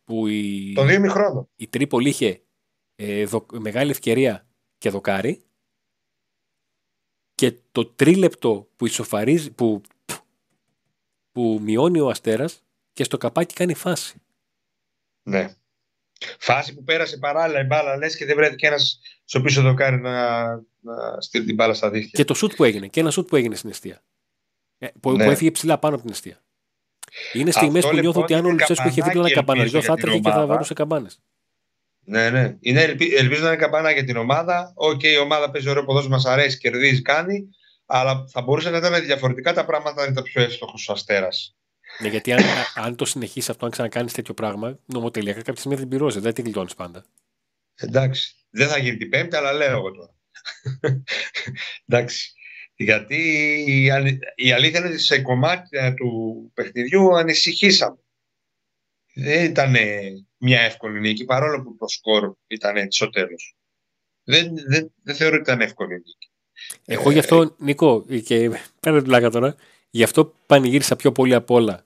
[0.06, 1.50] που, η, το χρόνο.
[1.56, 2.42] η Τρίπολη είχε
[2.96, 3.26] ε,
[3.60, 4.48] μεγάλη ευκαιρία
[4.78, 5.44] και δοκάρι
[7.36, 9.82] και το τρίλεπτο που ισοφαρίζει, που,
[11.32, 12.64] που μειώνει ο Αστέρας
[12.94, 14.22] και στο καπάκι κάνει φάση.
[15.24, 15.56] Ναι.
[16.40, 20.46] Φάση που πέρασε παράλληλα η μπάλα λες και δεν βρέθηκε ένας στο πίσω δοκάρι να,
[20.80, 22.12] να στείλει την μπάλα στα δίχτυα.
[22.14, 24.04] Και το σουτ που έγινε και ένα σουτ που έγινε στην εστία.
[24.78, 25.26] Ε, που, ναι.
[25.26, 26.40] που έφυγε ψηλά πάνω από την εστία.
[27.34, 30.20] Είναι στιγμές που νιώθω λοιπόν ότι αν ο Λουτσέσκο είχε δίπλα ένα καμπαναριό θα έτρεχε
[30.20, 31.20] και θα βαρούσε καμπάνες.
[32.06, 32.58] Ναι, ναι.
[32.60, 32.82] Είναι,
[33.18, 34.72] ελπίζω να είναι καμπάνα για την ομάδα.
[34.76, 37.50] Οκ, η ομάδα παίζει ωραίο ποδόσφαιρο, μας αρέσει, κερδίζει, κάνει.
[37.86, 41.56] Αλλά θα μπορούσε να ήταν διαφορετικά τα πράγματα αν ήταν πιο εύστοχος ο Αστέρας.
[42.00, 42.44] Ναι, γιατί αν,
[42.76, 46.22] αν το συνεχίσεις αυτό, αν ξανακάνεις τέτοιο πράγμα, νομοτελειακά κάποια στιγμή θα πληρώσεις.
[46.22, 47.06] Δεν την γλιτώνεις πάντα.
[47.76, 48.36] Εντάξει.
[48.50, 50.16] Δεν θα γίνει την Πέμπτη, αλλά λέω εγώ τώρα.
[51.86, 52.34] Εντάξει.
[52.76, 53.16] Γιατί
[53.68, 53.84] η,
[54.36, 57.98] η αλήθεια είναι ότι σε κομμάτια του παιχνιδιού ανησυχήσαμε.
[59.14, 59.76] Δεν ήταν
[60.38, 63.36] μια εύκολη νίκη, παρόλο που το σκορ ήταν έτσι στο τέλο.
[64.24, 66.30] Δεν, δεν, δεν θεωρώ ότι ήταν εύκολη νίκη.
[66.86, 69.56] Εγώ γι' αυτό, ε, Νίκο, και πέρα την πλάκα τώρα,
[69.96, 71.86] γι' αυτό πανηγύρισα πιο πολύ απ' όλα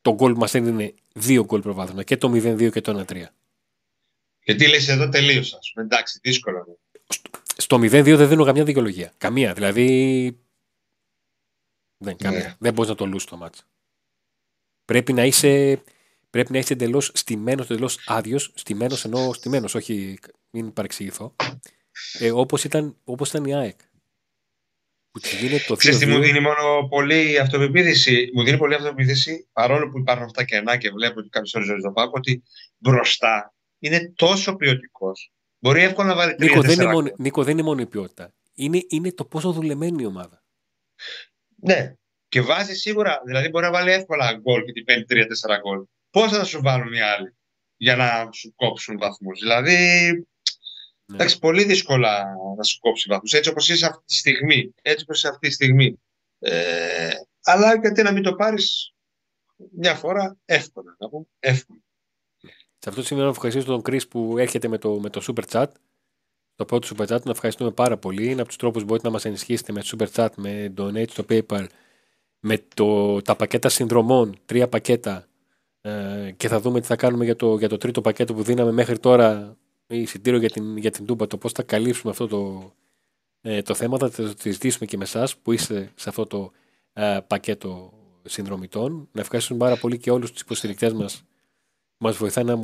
[0.00, 3.24] το γκολ που μας έδινε δύο γκολ προβάδισμα και το 0-2 και το 1-3.
[4.44, 5.58] Γιατί λες εδώ τελείωσα.
[5.74, 6.78] Εντάξει, δύσκολο.
[7.56, 9.12] Στο 0-2 δεν δίνω καμιά δικαιολογία.
[9.18, 9.52] Καμία.
[9.52, 10.38] Δηλαδή.
[11.96, 12.38] Δεν, καμία.
[12.38, 12.54] Ναι.
[12.58, 13.62] δεν μπορείς να το λούσει το μάτσο.
[14.84, 15.82] Πρέπει να είσαι
[16.30, 18.52] πρέπει να είσαι εντελώς στημένος, εντελώς άδειος.
[18.54, 20.18] Στημένος εννοώ στημένος, όχι
[20.50, 21.34] μην παρεξηγηθώ.
[22.18, 23.80] Ε, Όπως ήταν, όπως ήταν η ΑΕΚ.
[25.14, 28.30] Που τη δίνει το Ξέρεις τι μου δίνει μόνο πολύ αυτοπεποίθηση.
[28.34, 31.90] Μου δίνει πολύ αυτοπεποίθηση, παρόλο που υπάρχουν αυτά κενά και βλέπω ότι κάποιε ώρε το
[31.90, 32.42] πάω, ότι
[32.78, 35.32] μπροστά είναι τόσο ποιοτικός.
[35.58, 38.34] Μπορεί εύκολα να βάλει τρία Νίκο, δεν είναι μόνο, Νίκο, δεν είναι μόνο η ποιότητα.
[38.54, 40.42] Είναι, είναι το πόσο δουλεμένη η ομάδα.
[41.56, 41.94] Ναι.
[42.28, 46.32] Και βάζει σίγουρα, δηλαδή μπορεί να βάλει εύκολα γκολ και την παίρνει 3-4 γκολ πώς
[46.32, 47.36] θα σου βάλουν οι άλλοι
[47.76, 50.26] για να σου κόψουν βαθμούς; Δηλαδή,
[51.06, 51.14] ναι.
[51.14, 52.24] εντάξει, πολύ δύσκολα
[52.56, 53.32] να σου κόψει βαθμούς.
[53.32, 54.74] Έτσι όπως είσαι αυτή τη στιγμή.
[54.82, 56.00] Έτσι όπως είσαι αυτή τη στιγμή.
[56.38, 57.10] Ε,
[57.42, 58.94] αλλά γιατί να μην το πάρεις
[59.70, 60.96] μια φορά εύκολα.
[60.98, 61.80] Να πούμε, εύκολα.
[62.78, 65.44] Σε αυτό το σημείο να ευχαριστήσω τον Chris που έρχεται με το, με το Super
[65.50, 65.66] Chat.
[66.54, 68.30] Το πρώτο Super Chat, να ευχαριστούμε πάρα πολύ.
[68.30, 71.24] Είναι από τους τρόπους που μπορείτε να μας ενισχύσετε με Super Chat, με Donate στο
[71.28, 71.66] PayPal,
[72.38, 75.26] με το, τα πακέτα συνδρομών, τρία πακέτα
[75.80, 78.72] ε, και θα δούμε τι θα κάνουμε για το, για το τρίτο πακέτο που δίναμε
[78.72, 82.72] μέχρι τώρα ή εισιτήριο για την, για την Τούμπα, το πώς θα καλύψουμε αυτό το,
[83.40, 83.98] ε, το θέμα.
[83.98, 86.52] Θα το συζητήσουμε και με εσάς που είστε σε αυτό το
[86.92, 89.08] ε, πακέτο συνδρομητών.
[89.12, 91.24] Να ευχαριστούμε πάρα πολύ και όλους τους υποστηρικτές μας
[91.96, 92.56] Μας βοηθάει να,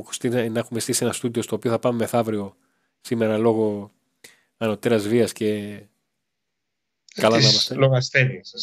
[0.48, 2.56] να έχουμε στήσει ένα στούντιο στο οποίο θα πάμε μεθαύριο
[3.00, 3.90] σήμερα λόγω
[4.56, 5.80] ανωτέρας βίας και.
[7.14, 7.74] Καλά να είμαστε.
[7.74, 8.54] Λόγω ασθένειας.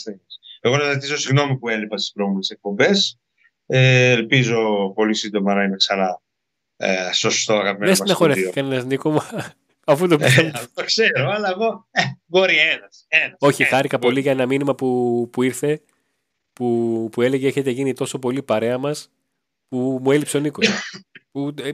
[0.59, 3.19] Εγώ να ζητήσω συγγνώμη που έλειπα στις προηγούμενες εκπομπές.
[3.65, 6.21] Ε, ελπίζω πολύ σύντομα να είμαι ξανά
[6.77, 7.85] ε, σωστό αγαπημένο.
[7.85, 9.21] Δεν συνεχωρέθηκε κανένας Νίκο μου.
[9.85, 10.47] Αφού το πιστεύω.
[10.47, 11.87] Ε, το ξέρω, αλλά εγώ.
[11.91, 13.07] Ε, μπορεί ένας.
[13.39, 15.81] Όχι, ένας, χάρηκα πολύ για ένα μήνυμα που, που ήρθε
[16.53, 19.11] που, που έλεγε έχετε γίνει τόσο πολύ παρέα μας
[19.67, 20.67] που μου έλειψε ο Νίκος.
[21.31, 21.71] που, ε,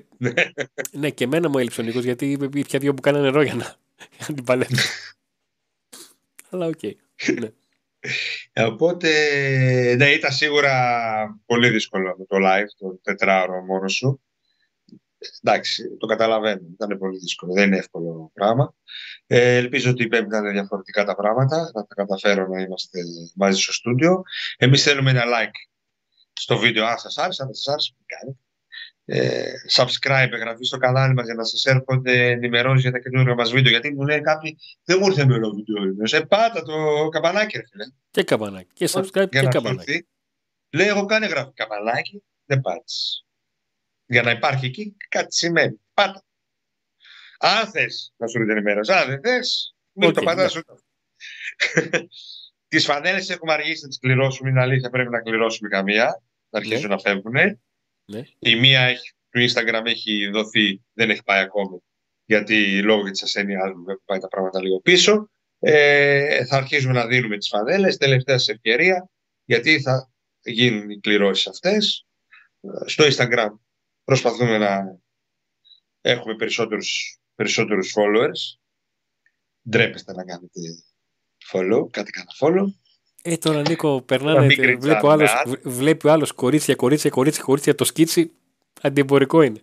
[0.92, 3.76] ναι, και εμένα μου έλειψε ο Νίκος γιατί πια δύο που κάνανε νερό για να,
[4.18, 4.90] για την παλέψω.
[6.50, 6.80] αλλά OK.
[6.82, 6.94] Okay.
[7.40, 7.50] Ναι.
[8.66, 9.10] Οπότε,
[9.98, 10.74] ναι, ήταν σίγουρα
[11.46, 14.23] πολύ δύσκολο το live, το τετράωρο μόνο σου.
[15.44, 16.62] Εντάξει, το καταλαβαίνω.
[16.74, 17.54] Ήταν πολύ δύσκολο.
[17.54, 18.76] Δεν είναι εύκολο πράγμα.
[19.28, 21.72] Ε, ελπίζω ότι η Πέμπτη θα είναι διαφορετικά τα πράγματα.
[21.74, 23.00] Να τα καταφέρω να είμαστε
[23.36, 24.24] μαζί στο στούντιο.
[24.58, 25.70] Εμείς θέλουμε ένα like
[26.34, 27.42] στο βίντεο, αν σας άρεσε.
[27.42, 28.38] Αν δεν σας άρεσε, κάνετε.
[29.06, 33.52] Ε, subscribe, εγγραφή στο κανάλι μας για να σας έρχονται ενημερώσεις για τα καινούργια μας
[33.52, 33.72] βίντεο.
[33.72, 36.20] Γιατί μου λέει κάποιοι, δεν μου ήρθε με όλο βίντεο.
[36.20, 37.86] Ε, πάτα το καμπανάκι, ρε φίλε.
[38.12, 38.70] Και καμπανάκι.
[38.74, 40.08] Και subscribe και καμπανάκι.
[40.70, 43.26] Λέει, εγώ κάνει εγγραφή καμπανάκι, δεν πάτησες
[44.06, 45.80] για να υπάρχει εκεί κάτι σημαίνει.
[45.94, 46.24] Πάτα.
[47.38, 50.74] Αν θες να σου την ημέρα, αν δεν θες, μην το πατά ούτε.
[52.68, 54.50] τις φανέλες έχουμε αργήσει να τις κληρώσουμε.
[54.50, 56.24] Είναι αλήθεια, πρέπει να κληρώσουμε καμία.
[56.50, 56.96] Να αρχίσουν ναι.
[56.96, 57.34] να φεύγουν.
[58.06, 58.22] Ναι.
[58.40, 61.84] Η μία έχει, του Instagram έχει δοθεί, δεν έχει πάει ακόμη.
[62.26, 65.30] Γιατί λόγω της ασθένειάς μου έχουν πάει τα πράγματα λίγο πίσω.
[65.60, 67.98] Ε, θα αρχίσουμε να δίνουμε τις φανέλες.
[67.98, 69.10] Τελευταία ευκαιρία,
[69.46, 72.06] γιατί θα γίνουν οι κληρώσεις αυτές.
[72.86, 73.50] Στο Instagram
[74.04, 75.00] προσπαθούμε να
[76.02, 78.60] έχουμε περισσότερους, περισσότερους followers.
[79.70, 80.60] Ντρέπεστε να κάνετε
[81.52, 82.66] follow, κάτι κάνα follow.
[83.22, 85.32] Ε, τώρα Νίκο, περνάνε, βλέπω άλλος,
[85.64, 88.32] βλέπει ο άλλος κορίτσια, κορίτσια, κορίτσια, κορίτσια, το σκίτσι,
[88.82, 89.62] αντιεμπορικό είναι.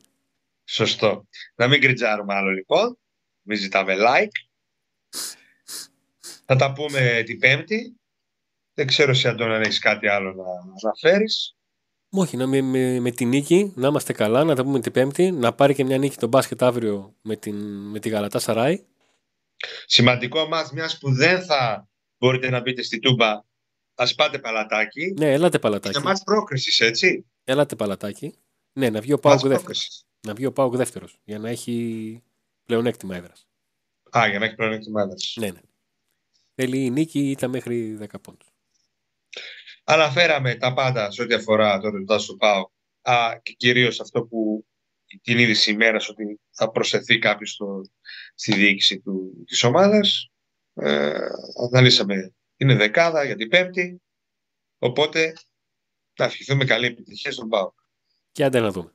[0.65, 1.29] Σωστό.
[1.55, 2.99] Να μην κριτζάρουμε άλλο λοιπόν,
[3.43, 4.49] μην ζητάμε like.
[6.45, 7.95] Θα τα πούμε την Πέμπτη.
[8.75, 10.45] Δεν ξέρω si Αντώνα αν έχεις κάτι άλλο να
[10.83, 11.57] αναφέρεις.
[12.13, 15.31] Όχι, να με, με, με τη νίκη να είμαστε καλά, να τα πούμε την Πέμπτη,
[15.31, 17.57] να πάρει και μια νίκη τον μπάσκετ αύριο με, την,
[17.91, 18.85] με τη Γαλατά Σαράι.
[19.87, 21.89] Σημαντικό μας, μιας που δεν θα
[22.19, 23.41] μπορείτε να μπείτε στη Τούμπα,
[23.95, 25.15] ας πάτε παλατάκι.
[25.19, 25.99] Ναι, έλατε παλατάκι.
[25.99, 27.27] Και μάτς πρόκρισης, έτσι.
[27.45, 28.35] Έλατε παλατάκι.
[28.73, 30.05] Ναι, να βγει ο Πάουκ δεύτερος.
[30.27, 32.23] Να βγει ο Πάουκ δεύτερος, για να έχει
[32.65, 33.47] πλεονέκτημα έδρας.
[34.19, 35.37] Α, για να έχει πλεονέκτημα έδρας.
[35.41, 35.61] Ναι, ναι.
[36.55, 38.50] Θέλει η νίκη ήταν μέχρι 10 πόντους.
[39.85, 42.71] Αναφέραμε τα πάντα σε ό,τι αφορά το ρεπορτάζ του ΠΑΟ
[43.43, 44.67] και κυρίως αυτό που
[45.23, 47.59] την είδηση ημέρας ότι θα προσθεθεί κάποιος
[48.35, 50.31] στη διοίκηση του, της ομάδας.
[50.75, 51.19] Ε,
[51.71, 54.03] αναλύσαμε, είναι δεκάδα για την πέμπτη,
[54.79, 55.33] οπότε
[56.19, 57.73] να ευχηθούμε καλή επιτυχία στον ΠΑΟ.
[58.33, 58.93] Και άντε να δούμε.